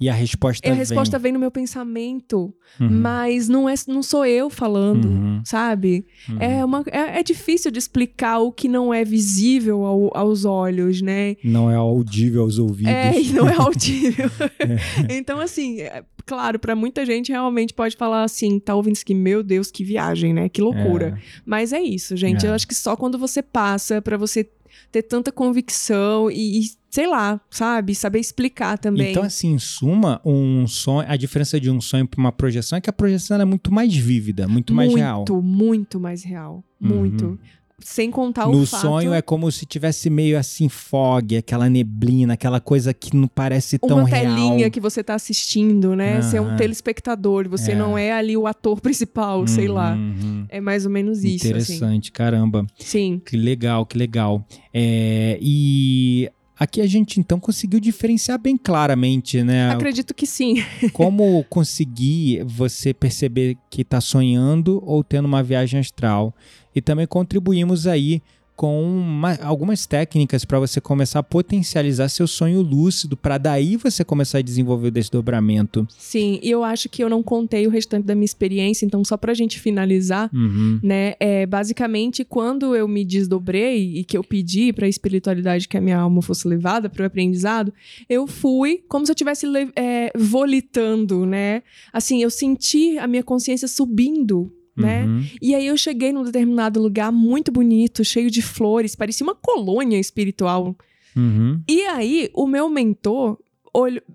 E 0.00 0.08
a 0.08 0.12
resposta 0.14 0.66
e 0.66 0.70
a 0.70 0.72
vem. 0.72 0.78
resposta 0.80 1.16
vem 1.18 1.30
no 1.32 1.38
meu 1.38 1.50
pensamento. 1.50 2.52
Uhum. 2.80 2.88
Mas 2.90 3.48
não, 3.48 3.68
é, 3.68 3.74
não 3.86 4.02
sou 4.02 4.24
eu 4.26 4.50
falando, 4.50 5.04
Uhum. 5.06 5.42
sabe? 5.44 6.04
Uhum. 6.28 6.38
É, 6.40 6.64
uma, 6.64 6.82
é, 6.90 7.20
é 7.20 7.22
difícil 7.22 7.70
de 7.70 7.78
explicar 7.78 8.38
o 8.40 8.50
que 8.50 8.66
não 8.66 8.92
é 8.92 9.04
visível 9.04 9.84
ao- 9.84 10.16
aos 10.16 10.44
olhos, 10.44 11.00
né? 11.02 11.36
Não 11.44 11.70
é 11.70 11.76
audível 11.76 12.42
aos 12.42 12.58
ouvidos. 12.58 12.92
É, 12.92 13.20
e 13.20 13.32
não 13.32 13.48
é 13.48 13.54
audível. 13.54 14.28
então, 15.08 15.38
assim, 15.38 15.80
é, 15.82 16.02
claro, 16.26 16.58
pra 16.58 16.74
muita 16.74 17.06
gente 17.06 17.30
realmente 17.30 17.72
pode 17.72 17.96
falar 17.96 18.24
assim, 18.24 18.58
tá 18.58 18.74
ouvindo 18.74 18.94
isso 18.94 19.02
aqui, 19.04 19.14
meu 19.14 19.42
Deus, 19.42 19.70
que 19.70 19.84
viagem, 19.84 20.32
né? 20.32 20.48
Que 20.48 20.60
loucura. 20.60 21.16
Mas 21.46 21.72
é 21.72 21.80
isso, 21.80 22.16
gente. 22.16 22.44
É. 22.44 22.48
Eu 22.48 22.54
acho 22.54 22.66
que 22.66 22.74
só 22.74 22.96
quando 22.96 23.18
você 23.18 23.40
passa 23.42 24.02
pra 24.02 24.16
você 24.16 24.48
ter 24.90 25.02
tanta 25.02 25.32
convicção 25.32 26.30
e, 26.30 26.60
e, 26.60 26.62
sei 26.90 27.06
lá, 27.06 27.40
sabe? 27.50 27.94
Saber 27.94 28.20
explicar 28.20 28.78
também. 28.78 29.10
Então, 29.10 29.22
assim, 29.22 29.52
em 29.52 29.58
suma, 29.58 30.20
um 30.24 30.66
sonho, 30.66 31.06
a 31.08 31.16
diferença 31.16 31.58
de 31.60 31.70
um 31.70 31.80
sonho 31.80 32.06
para 32.06 32.20
uma 32.20 32.32
projeção 32.32 32.76
é 32.76 32.80
que 32.80 32.90
a 32.90 32.92
projeção 32.92 33.40
é 33.40 33.44
muito 33.44 33.72
mais 33.72 33.94
vívida, 33.94 34.46
muito 34.48 34.74
mais 34.74 34.94
real. 34.94 35.18
Muito, 35.18 35.42
muito 35.42 36.00
mais 36.00 36.22
real. 36.24 36.64
Muito. 36.80 37.24
Uhum. 37.24 37.38
Sem 37.84 38.10
contar 38.10 38.46
No 38.48 38.62
o 38.62 38.66
fato... 38.66 38.80
sonho 38.82 39.12
é 39.12 39.20
como 39.22 39.50
se 39.50 39.66
tivesse 39.66 40.08
meio 40.08 40.38
assim 40.38 40.68
fog, 40.68 41.36
aquela 41.36 41.68
neblina, 41.68 42.34
aquela 42.34 42.60
coisa 42.60 42.94
que 42.94 43.14
não 43.16 43.28
parece 43.28 43.78
tão 43.78 43.98
uma 43.98 44.08
real. 44.08 44.34
telinha 44.36 44.70
que 44.70 44.80
você 44.80 45.02
tá 45.02 45.14
assistindo, 45.14 45.94
né? 45.96 46.20
Você 46.22 46.36
é 46.36 46.40
um 46.40 46.56
telespectador, 46.56 47.48
você 47.48 47.72
É. 47.72 47.74
não 47.74 47.96
é 47.98 48.12
ali 48.12 48.36
o 48.36 48.46
ator 48.46 48.80
principal, 48.82 49.46
sei 49.46 49.68
lá. 49.68 49.94
Uhum. 49.94 50.46
É 50.48 50.60
mais 50.60 50.84
ou 50.86 50.90
menos 50.92 51.24
isso, 51.24 51.46
assim. 51.46 51.48
Interessante, 51.74 52.12
caramba. 52.12 52.66
Sim. 52.78 53.20
Que 53.24 53.36
legal, 53.36 53.84
que 53.86 53.96
legal. 53.98 54.46
É, 54.72 55.38
e 55.40 56.30
aqui 56.58 56.80
a 56.80 56.86
gente 56.86 57.18
então 57.18 57.40
conseguiu 57.40 57.80
diferenciar 57.80 58.38
bem 58.38 58.56
claramente, 58.56 59.42
né? 59.42 59.70
Acredito 59.70 60.14
que 60.14 60.26
sim. 60.26 60.62
Como 60.92 61.44
conseguir 61.50 62.44
você 62.44 62.94
perceber 62.94 63.56
que 63.70 63.82
está 63.82 64.00
sonhando 64.00 64.80
ou 64.86 65.02
tendo 65.02 65.26
uma 65.26 65.42
viagem 65.42 65.80
astral. 65.80 66.34
E 66.74 66.80
também 66.80 67.06
contribuímos 67.06 67.86
aí 67.86 68.22
com 68.54 68.82
uma- 68.84 69.38
algumas 69.42 69.86
técnicas 69.86 70.44
para 70.44 70.60
você 70.60 70.78
começar 70.78 71.18
a 71.20 71.22
potencializar 71.22 72.08
seu 72.10 72.26
sonho 72.28 72.60
lúcido, 72.60 73.16
para 73.16 73.38
daí 73.38 73.76
você 73.78 74.04
começar 74.04 74.38
a 74.38 74.42
desenvolver 74.42 74.88
o 74.88 74.90
desdobramento. 74.90 75.88
Sim, 75.98 76.38
e 76.42 76.50
eu 76.50 76.62
acho 76.62 76.88
que 76.90 77.02
eu 77.02 77.08
não 77.08 77.22
contei 77.22 77.66
o 77.66 77.70
restante 77.70 78.04
da 78.04 78.14
minha 78.14 78.26
experiência, 78.26 78.84
então 78.84 79.02
só 79.04 79.16
pra 79.16 79.32
gente 79.32 79.58
finalizar, 79.58 80.30
Uhum. 80.34 80.78
né? 80.82 81.14
É, 81.18 81.46
basicamente, 81.46 82.24
quando 82.26 82.76
eu 82.76 82.86
me 82.86 83.04
desdobrei 83.06 83.96
e 83.96 84.04
que 84.04 84.16
eu 84.18 84.22
pedi 84.22 84.70
pra 84.72 84.86
espiritualidade 84.86 85.66
que 85.66 85.76
a 85.78 85.80
minha 85.80 85.98
alma 85.98 86.20
fosse 86.20 86.46
levada 86.46 86.90
para 86.90 87.02
o 87.04 87.06
aprendizado, 87.06 87.72
eu 88.06 88.26
fui 88.26 88.84
como 88.86 89.06
se 89.06 89.10
eu 89.12 89.14
estivesse 89.14 89.46
é, 89.74 90.12
volitando, 90.16 91.24
né? 91.24 91.62
Assim, 91.92 92.22
eu 92.22 92.30
senti 92.30 92.98
a 92.98 93.06
minha 93.06 93.22
consciência 93.24 93.66
subindo. 93.66 94.52
Né? 94.76 95.04
Uhum. 95.04 95.22
E 95.40 95.54
aí 95.54 95.66
eu 95.66 95.76
cheguei 95.76 96.12
num 96.12 96.22
determinado 96.24 96.80
lugar 96.80 97.12
muito 97.12 97.52
bonito, 97.52 98.02
cheio 98.04 98.30
de 98.30 98.40
flores, 98.40 98.94
parecia 98.94 99.24
uma 99.24 99.34
colônia 99.34 99.98
espiritual. 99.98 100.74
Uhum. 101.14 101.60
E 101.68 101.82
aí 101.82 102.30
o 102.32 102.46
meu 102.46 102.68
mentor 102.70 103.38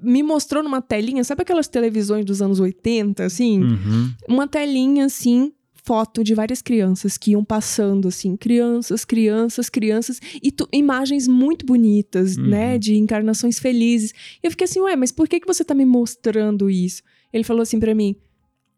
me 0.01 0.21
mostrou 0.23 0.63
numa 0.63 0.81
telinha, 0.81 1.23
sabe 1.23 1.41
aquelas 1.43 1.67
televisões 1.67 2.25
dos 2.25 2.41
anos 2.41 2.59
80, 2.59 3.23
assim? 3.25 3.61
Uhum. 3.63 4.11
Uma 4.27 4.47
telinha 4.47 5.05
assim, 5.05 5.51
foto 5.83 6.23
de 6.23 6.33
várias 6.35 6.61
crianças 6.61 7.17
que 7.17 7.31
iam 7.31 7.43
passando 7.43 8.07
assim, 8.07 8.35
crianças, 8.35 9.05
crianças, 9.05 9.69
crianças 9.69 10.19
e 10.43 10.51
tu- 10.51 10.67
imagens 10.73 11.27
muito 11.27 11.65
bonitas, 11.65 12.35
Uhum. 12.37 12.47
né, 12.47 12.77
de 12.77 12.95
encarnações 12.97 13.57
felizes. 13.59 14.11
E 14.43 14.47
eu 14.47 14.51
fiquei 14.51 14.65
assim, 14.65 14.79
ué, 14.81 14.95
mas 14.95 15.11
por 15.11 15.27
que 15.27 15.39
que 15.39 15.47
você 15.47 15.63
tá 15.63 15.73
me 15.73 15.85
mostrando 15.85 16.69
isso? 16.69 17.01
Ele 17.31 17.43
falou 17.43 17.61
assim 17.61 17.79
pra 17.79 17.95
mim: 17.95 18.15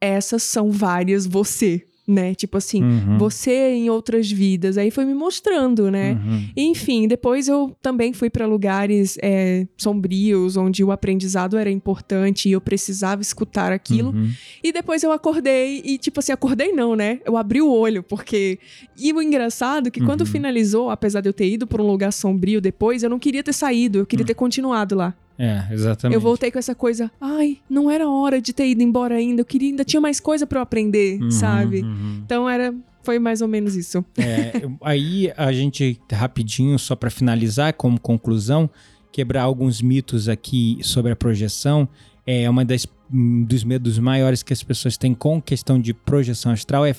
"Essas 0.02 0.44
são 0.44 0.72
várias 0.72 1.26
você", 1.26 1.86
né? 2.08 2.34
Tipo 2.34 2.58
assim, 2.58 2.82
Uhum. 2.82 3.18
você 3.20 3.70
em 3.74 3.88
outras 3.90 4.32
vidas. 4.32 4.80
Aí 4.80 4.90
foi 4.90 5.06
me 5.06 5.14
mostrando, 5.14 5.92
né? 5.92 6.14
Uhum. 6.14 6.50
Enfim, 6.58 7.08
depois 7.08 7.48
eu 7.48 7.76
também 7.84 8.14
fui 8.14 8.32
para 8.32 8.48
lugares 8.48 9.16
é, 9.22 9.68
sombrios, 9.78 10.58
onde 10.58 10.84
o 10.84 10.92
aprendizado 10.92 11.56
era 11.56 11.70
importante 11.70 12.50
e 12.50 12.52
eu 12.52 12.60
precisava 12.60 13.22
escutar 13.22 13.72
aquilo. 13.72 14.10
Uhum. 14.10 14.32
E 14.64 14.72
depois 14.72 15.04
eu 15.04 15.12
acordei 15.12 15.84
e, 15.86 16.00
tipo 16.00 16.20
assim, 16.20 16.32
acordei 16.32 16.72
não, 16.72 16.96
né? 16.96 17.20
Eu 17.24 17.38
abri 17.38 17.62
o 17.62 17.70
olho, 17.72 18.02
porque. 18.02 18.58
E 18.98 19.14
o 19.14 19.22
engraçado 19.22 19.88
é 19.88 19.92
que 19.92 20.02
quando 20.02 20.22
Uhum. 20.22 20.26
finalizou, 20.26 20.90
apesar 20.90 21.22
de 21.22 21.30
eu 21.30 21.34
ter 21.34 21.48
ido 21.48 21.68
para 21.68 21.80
um 21.82 21.86
lugar 21.86 22.12
sombrio 22.12 22.60
depois, 22.60 23.04
eu 23.04 23.10
não 23.10 23.20
queria 23.20 23.44
ter 23.44 23.54
saído, 23.54 24.00
eu 24.00 24.06
queria 24.08 24.26
ter 24.26 24.34
continuado 24.34 24.96
lá. 24.96 25.14
É, 25.42 25.66
exatamente. 25.72 26.14
Eu 26.16 26.20
voltei 26.22 26.52
com 26.52 26.60
essa 26.60 26.76
coisa, 26.76 27.10
ai, 27.20 27.60
não 27.70 27.90
era 27.90 28.10
hora 28.10 28.42
de 28.42 28.52
ter 28.52 28.68
ido 28.68 28.84
embora 28.84 29.16
ainda, 29.16 29.40
eu 29.42 29.46
queria, 29.46 29.70
ainda 29.70 29.86
tinha 29.86 30.02
mais 30.02 30.20
coisa 30.20 30.46
para 30.46 30.60
eu 30.60 30.64
aprender, 30.64 31.18
Uhum, 31.22 31.32
sabe? 31.32 31.82
uhum. 31.82 32.22
Então 32.26 32.50
era. 32.50 32.76
Foi 33.02 33.18
mais 33.18 33.42
ou 33.42 33.48
menos 33.48 33.78
isso. 33.78 34.04
É, 34.18 34.52
aí 34.84 35.32
a 35.38 35.54
gente, 35.54 35.98
rapidinho, 36.12 36.78
só 36.78 36.96
para 36.98 37.10
finalizar, 37.10 37.74
como 37.74 37.98
conclusão, 38.00 38.70
quebrar 39.12 39.44
alguns 39.44 39.82
mitos 39.82 40.28
aqui 40.28 40.78
sobre 40.82 41.14
a 41.14 41.16
projeção. 41.16 41.88
É 42.28 42.48
uma 42.50 42.66
das 42.66 42.86
um 43.12 43.44
dos 43.44 43.64
medos 43.64 43.98
maiores 43.98 44.44
que 44.44 44.52
as 44.54 44.62
pessoas 44.62 44.98
têm 44.98 45.16
com 45.16 45.42
questão 45.42 45.80
de 45.80 45.94
projeção 45.94 46.52
astral 46.52 46.86
é 46.86 46.94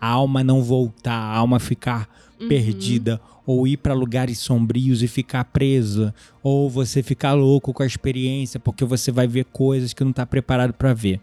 a 0.00 0.06
alma 0.08 0.44
não 0.44 0.62
voltar, 0.62 1.14
a 1.16 1.36
alma 1.36 1.58
ficar 1.58 2.06
Uhum. 2.40 2.48
perdida 2.48 3.20
ou 3.46 3.66
ir 3.66 3.76
para 3.78 3.94
lugares 3.94 4.38
sombrios 4.38 5.02
e 5.02 5.08
ficar 5.08 5.44
presa, 5.44 6.14
ou 6.42 6.68
você 6.68 7.02
ficar 7.02 7.32
louco 7.34 7.72
com 7.72 7.82
a 7.82 7.86
experiência 7.86 8.58
porque 8.60 8.84
você 8.84 9.10
vai 9.12 9.26
ver 9.26 9.44
coisas 9.46 9.92
que 9.92 10.02
não 10.04 10.10
está 10.10 10.26
preparado 10.26 10.72
para 10.74 10.92
ver. 10.92 11.20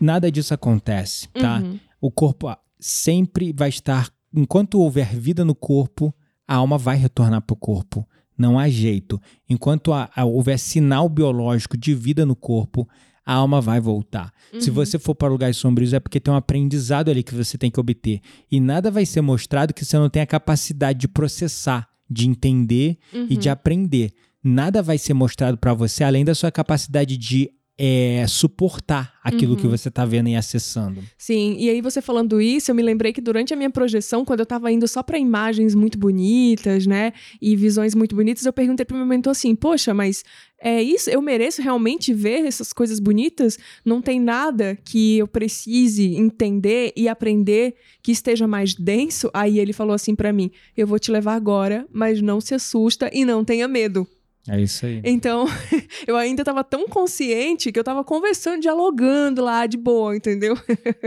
Nada 0.00 0.30
disso 0.30 0.54
acontece, 0.54 1.28
tá? 1.28 1.58
Uhum. 1.60 1.78
o 2.00 2.10
corpo 2.10 2.48
ah, 2.48 2.58
sempre 2.78 3.52
vai 3.52 3.68
estar. 3.68 4.08
Enquanto 4.34 4.78
houver 4.80 5.14
vida 5.14 5.44
no 5.44 5.54
corpo, 5.54 6.14
a 6.46 6.54
alma 6.56 6.78
vai 6.78 6.96
retornar 6.96 7.42
para 7.42 7.54
o 7.54 7.56
corpo. 7.56 8.06
Não 8.38 8.58
há 8.58 8.68
jeito. 8.70 9.20
Enquanto 9.48 9.92
há- 9.92 10.08
há- 10.16 10.24
houver 10.24 10.58
sinal 10.58 11.08
biológico 11.08 11.76
de 11.76 11.94
vida 11.94 12.24
no 12.24 12.34
corpo, 12.34 12.88
a 13.30 13.34
alma 13.34 13.60
vai 13.60 13.80
voltar. 13.80 14.32
Se 14.58 14.70
Uhum. 14.70 14.74
você 14.74 14.98
for 14.98 15.14
para 15.14 15.28
lugares 15.28 15.56
sombrios, 15.56 15.92
é 15.92 16.00
porque 16.00 16.18
tem 16.18 16.34
um 16.34 16.36
aprendizado 16.36 17.10
ali 17.10 17.22
que 17.22 17.32
você 17.32 17.56
tem 17.56 17.70
que 17.70 17.78
obter. 17.78 18.20
E 18.50 18.58
nada 18.58 18.90
vai 18.90 19.06
ser 19.06 19.20
mostrado 19.20 19.72
que 19.72 19.84
você 19.84 19.96
não 19.96 20.08
tem 20.10 20.20
a 20.20 20.26
capacidade 20.26 20.98
de 20.98 21.06
processar, 21.06 21.88
de 22.10 22.28
entender 22.28 22.98
e 23.30 23.36
de 23.36 23.48
aprender. 23.48 24.12
Nada 24.42 24.82
vai 24.82 24.98
ser 24.98 25.14
mostrado 25.14 25.56
para 25.56 25.72
você 25.72 26.02
além 26.02 26.24
da 26.24 26.34
sua 26.34 26.50
capacidade 26.50 27.16
de 27.16 27.50
é, 27.82 28.26
suportar 28.28 29.14
aquilo 29.24 29.56
que 29.56 29.66
você 29.66 29.88
está 29.88 30.04
vendo 30.04 30.28
e 30.28 30.36
acessando. 30.36 31.02
Sim, 31.16 31.56
e 31.58 31.70
aí 31.70 31.80
você 31.80 32.02
falando 32.02 32.38
isso, 32.38 32.70
eu 32.70 32.74
me 32.74 32.82
lembrei 32.82 33.10
que 33.10 33.22
durante 33.22 33.54
a 33.54 33.56
minha 33.56 33.70
projeção, 33.70 34.22
quando 34.22 34.40
eu 34.40 34.46
tava 34.46 34.70
indo 34.70 34.86
só 34.86 35.02
pra 35.02 35.18
imagens 35.18 35.74
muito 35.74 35.98
bonitas, 35.98 36.86
né, 36.86 37.14
e 37.40 37.56
visões 37.56 37.94
muito 37.94 38.14
bonitas, 38.14 38.44
eu 38.44 38.52
perguntei 38.52 38.84
pro 38.84 38.98
meu 38.98 39.06
mentor 39.06 39.30
assim: 39.30 39.54
"Poxa, 39.54 39.94
mas 39.94 40.22
é 40.60 40.82
isso, 40.82 41.08
eu 41.08 41.22
mereço 41.22 41.62
realmente 41.62 42.12
ver 42.12 42.44
essas 42.44 42.70
coisas 42.70 43.00
bonitas? 43.00 43.56
Não 43.82 44.02
tem 44.02 44.20
nada 44.20 44.76
que 44.84 45.16
eu 45.16 45.26
precise 45.26 46.14
entender 46.16 46.92
e 46.94 47.08
aprender 47.08 47.76
que 48.02 48.12
esteja 48.12 48.46
mais 48.46 48.74
denso?" 48.74 49.30
Aí 49.32 49.58
ele 49.58 49.72
falou 49.72 49.94
assim 49.94 50.14
pra 50.14 50.34
mim: 50.34 50.50
"Eu 50.76 50.86
vou 50.86 50.98
te 50.98 51.10
levar 51.10 51.34
agora, 51.34 51.86
mas 51.90 52.20
não 52.20 52.42
se 52.42 52.54
assusta 52.54 53.10
e 53.10 53.24
não 53.24 53.42
tenha 53.42 53.66
medo." 53.66 54.06
É 54.48 54.60
isso 54.60 54.86
aí. 54.86 55.02
Então, 55.04 55.46
eu 56.06 56.16
ainda 56.16 56.42
tava 56.42 56.64
tão 56.64 56.88
consciente 56.88 57.70
que 57.70 57.78
eu 57.78 57.84
tava 57.84 58.02
conversando, 58.02 58.60
dialogando 58.62 59.42
lá 59.42 59.66
de 59.66 59.76
boa, 59.76 60.16
entendeu? 60.16 60.56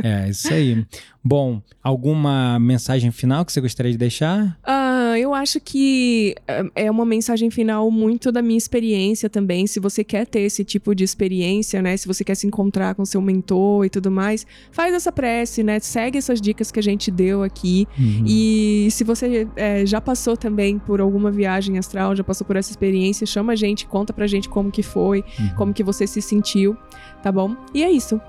É, 0.04 0.30
isso 0.30 0.54
aí. 0.54 0.86
Bom, 1.24 1.62
alguma 1.82 2.60
mensagem 2.60 3.12
final 3.12 3.43
que 3.46 3.52
você 3.52 3.62
gostaria 3.62 3.91
de 3.91 3.98
deixar? 3.98 4.58
Ah, 4.63 4.92
eu 5.17 5.34
acho 5.34 5.60
que 5.60 6.36
é, 6.47 6.63
é 6.86 6.91
uma 6.91 7.06
mensagem 7.06 7.49
final 7.49 7.89
muito 7.91 8.32
da 8.32 8.41
minha 8.41 8.58
experiência 8.58 9.30
também. 9.30 9.67
Se 9.67 9.80
você 9.80 10.04
quer 10.04 10.26
ter 10.28 10.41
esse 10.41 10.63
tipo 10.63 10.93
de 10.95 11.04
experiência, 11.04 11.82
né? 11.82 11.95
Se 11.97 12.08
você 12.08 12.23
quer 12.23 12.36
se 12.36 12.45
encontrar 12.47 12.95
com 12.95 13.06
seu 13.06 13.21
mentor 13.21 13.86
e 13.86 13.89
tudo 13.89 14.10
mais, 14.12 14.45
faz 14.71 14.93
essa 14.93 15.12
prece, 15.12 15.63
né? 15.63 15.80
Segue 15.80 16.17
essas 16.17 16.39
dicas 16.41 16.71
que 16.71 16.80
a 16.80 16.84
gente 16.84 17.10
deu 17.12 17.43
aqui. 17.43 17.88
Uhum. 17.97 18.23
E 18.26 18.88
se 18.91 19.04
você 19.04 19.47
é, 19.56 19.86
já 19.86 19.99
passou 20.02 20.36
também 20.38 20.78
por 20.80 20.99
alguma 21.02 21.32
viagem 21.32 21.78
astral, 21.78 22.15
já 22.15 22.23
passou 22.23 22.45
por 22.45 22.56
essa 22.56 22.71
experiência, 22.71 23.26
chama 23.26 23.54
a 23.54 23.56
gente, 23.56 23.86
conta 23.86 24.13
pra 24.13 24.28
gente 24.28 24.49
como 24.49 24.71
que 24.71 24.84
foi, 24.84 25.23
Uhum. 25.39 25.49
como 25.56 25.73
que 25.73 25.84
você 25.84 26.06
se 26.08 26.21
sentiu, 26.21 26.76
tá 27.21 27.32
bom? 27.32 27.56
E 27.73 27.84
é 27.84 27.91
isso. 27.91 28.19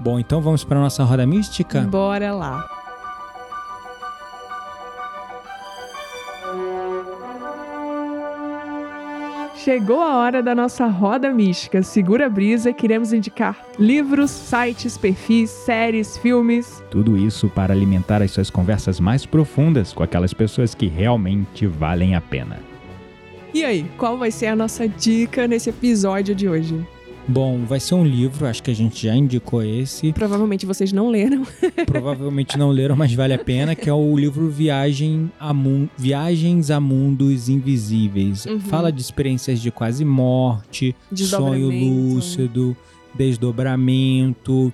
Bom, 0.00 0.18
então 0.18 0.40
vamos 0.40 0.64
para 0.64 0.80
nossa 0.80 1.04
roda 1.04 1.24
mística? 1.26 1.82
Bora 1.82 2.32
lá. 2.32 2.81
Chegou 9.64 10.00
a 10.00 10.16
hora 10.16 10.42
da 10.42 10.56
nossa 10.56 10.86
roda 10.86 11.32
mística. 11.32 11.84
Segura 11.84 12.26
a 12.26 12.28
brisa, 12.28 12.72
queremos 12.72 13.12
indicar 13.12 13.64
livros, 13.78 14.28
sites, 14.28 14.98
perfis, 14.98 15.50
séries, 15.50 16.18
filmes. 16.18 16.82
Tudo 16.90 17.16
isso 17.16 17.48
para 17.48 17.72
alimentar 17.72 18.20
as 18.20 18.32
suas 18.32 18.50
conversas 18.50 18.98
mais 18.98 19.24
profundas 19.24 19.92
com 19.92 20.02
aquelas 20.02 20.34
pessoas 20.34 20.74
que 20.74 20.88
realmente 20.88 21.64
valem 21.64 22.16
a 22.16 22.20
pena. 22.20 22.58
E 23.54 23.64
aí, 23.64 23.88
qual 23.96 24.18
vai 24.18 24.32
ser 24.32 24.48
a 24.48 24.56
nossa 24.56 24.88
dica 24.88 25.46
nesse 25.46 25.70
episódio 25.70 26.34
de 26.34 26.48
hoje? 26.48 26.84
Bom, 27.28 27.64
vai 27.64 27.78
ser 27.78 27.94
um 27.94 28.04
livro, 28.04 28.46
acho 28.46 28.62
que 28.62 28.70
a 28.70 28.74
gente 28.74 29.06
já 29.06 29.14
indicou 29.14 29.62
esse. 29.62 30.12
Provavelmente 30.12 30.66
vocês 30.66 30.92
não 30.92 31.08
leram. 31.08 31.46
Provavelmente 31.86 32.58
não 32.58 32.70
leram, 32.70 32.96
mas 32.96 33.14
vale 33.14 33.32
a 33.32 33.38
pena, 33.38 33.74
que 33.76 33.88
é 33.88 33.94
o 33.94 34.16
livro 34.16 34.48
Viagem 34.50 35.30
a 35.38 35.54
Mun- 35.54 35.88
Viagens 35.96 36.70
a 36.70 36.80
Mundos 36.80 37.48
Invisíveis. 37.48 38.44
Uhum. 38.46 38.58
Fala 38.60 38.90
de 38.90 39.00
experiências 39.00 39.60
de 39.60 39.70
quase 39.70 40.04
morte, 40.04 40.94
sonho 41.14 41.68
Desdobramento. 41.70 42.14
lúcido, 42.14 42.76
desdobramento. 43.14 44.72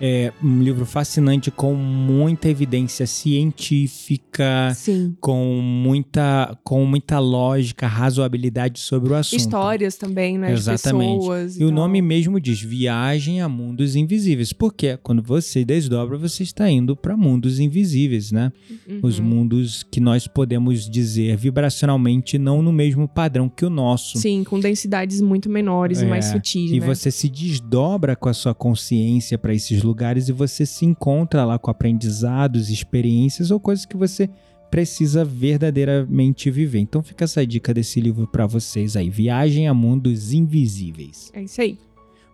É 0.00 0.32
um 0.42 0.62
livro 0.62 0.86
fascinante 0.86 1.50
com 1.50 1.74
muita 1.74 2.48
evidência 2.48 3.06
científica, 3.06 4.72
Sim. 4.74 5.14
com 5.20 5.60
muita, 5.60 6.58
com 6.64 6.84
muita 6.86 7.18
lógica, 7.18 7.86
razoabilidade 7.86 8.80
sobre 8.80 9.12
o 9.12 9.14
assunto. 9.14 9.38
Histórias 9.38 9.96
também, 9.96 10.38
né? 10.38 10.52
Exatamente. 10.52 11.12
De 11.12 11.18
pessoas. 11.18 11.60
E 11.60 11.64
o 11.64 11.70
nome 11.70 12.00
mesmo 12.00 12.40
diz 12.40 12.60
Viagem 12.60 13.40
a 13.40 13.48
Mundos 13.48 13.94
Invisíveis. 13.94 14.52
Porque 14.52 14.96
quando 15.02 15.22
você 15.22 15.64
desdobra, 15.64 16.16
você 16.16 16.42
está 16.42 16.70
indo 16.70 16.96
para 16.96 17.16
mundos 17.16 17.60
invisíveis, 17.60 18.32
né? 18.32 18.52
Uhum. 18.88 19.00
Os 19.02 19.20
mundos 19.20 19.82
que 19.90 20.00
nós 20.00 20.26
podemos 20.26 20.88
dizer 20.88 21.36
vibracionalmente 21.36 22.38
não 22.38 22.62
no 22.62 22.72
mesmo 22.72 23.06
padrão 23.06 23.48
que 23.48 23.64
o 23.64 23.70
nosso. 23.70 24.18
Sim, 24.18 24.44
com 24.44 24.58
densidades 24.58 25.20
muito 25.20 25.48
menores 25.50 26.00
e 26.00 26.04
É, 26.04 26.08
mais 26.08 26.26
sutis, 26.26 26.70
E 26.70 26.80
né? 26.80 26.86
você 26.86 27.10
se 27.10 27.28
desdobra 27.28 28.16
com 28.16 28.28
a 28.28 28.32
sua 28.34 28.54
consciência 28.54 29.36
para 29.36 29.52
esses 29.54 29.82
lugares 29.90 30.28
e 30.28 30.32
você 30.32 30.64
se 30.64 30.86
encontra 30.86 31.44
lá 31.44 31.58
com 31.58 31.70
aprendizados, 31.70 32.70
experiências 32.70 33.50
ou 33.50 33.58
coisas 33.58 33.84
que 33.84 33.96
você 33.96 34.30
precisa 34.70 35.24
verdadeiramente 35.24 36.50
viver. 36.50 36.78
Então 36.78 37.02
fica 37.02 37.24
essa 37.24 37.44
dica 37.44 37.74
desse 37.74 38.00
livro 38.00 38.26
para 38.26 38.46
vocês 38.46 38.96
aí, 38.96 39.10
Viagem 39.10 39.66
a 39.66 39.74
Mundos 39.74 40.32
Invisíveis. 40.32 41.30
É 41.34 41.42
isso 41.42 41.60
aí. 41.60 41.76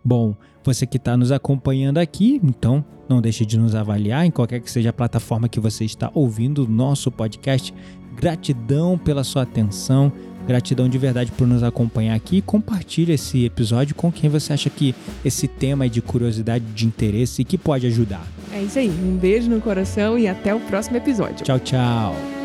Bom, 0.05 0.37
você 0.63 0.87
que 0.87 0.99
está 0.99 1.17
nos 1.17 1.33
acompanhando 1.33 1.99
aqui, 1.99 2.41
então 2.45 2.85
não 3.09 3.21
deixe 3.21 3.45
de 3.47 3.59
nos 3.59 3.75
avaliar 3.75 4.27
em 4.27 4.31
qualquer 4.31 4.61
que 4.61 4.71
seja 4.71 4.91
a 4.91 4.93
plataforma 4.93 5.49
que 5.49 5.59
você 5.59 5.85
está 5.85 6.11
ouvindo 6.15 6.65
o 6.65 6.69
nosso 6.69 7.11
podcast. 7.11 7.75
Gratidão 8.15 8.97
pela 8.97 9.25
sua 9.25 9.43
atenção, 9.43 10.13
gratidão 10.47 10.89
de 10.89 10.99
verdade 10.99 11.33
por 11.33 11.47
nos 11.47 11.63
acompanhar 11.63 12.15
aqui. 12.15 12.41
Compartilhe 12.43 13.13
esse 13.13 13.45
episódio 13.45 13.95
com 13.95 14.11
quem 14.13 14.31
você 14.31 14.53
acha 14.53 14.71
que 14.71 14.95
esse 15.25 15.49
tema 15.49 15.87
é 15.87 15.89
de 15.89 16.01
curiosidade, 16.01 16.65
de 16.65 16.87
interesse 16.87 17.43
e 17.43 17.45
que 17.45 17.59
pode 17.59 17.87
ajudar. 17.87 18.27
É 18.53 18.63
isso 18.63 18.79
aí. 18.79 18.89
Um 18.89 19.17
beijo 19.17 19.51
no 19.51 19.61
coração 19.61 20.19
e 20.19 20.29
até 20.29 20.55
o 20.55 20.61
próximo 20.61 20.97
episódio. 20.97 21.45
Tchau, 21.45 21.59
tchau. 21.59 22.36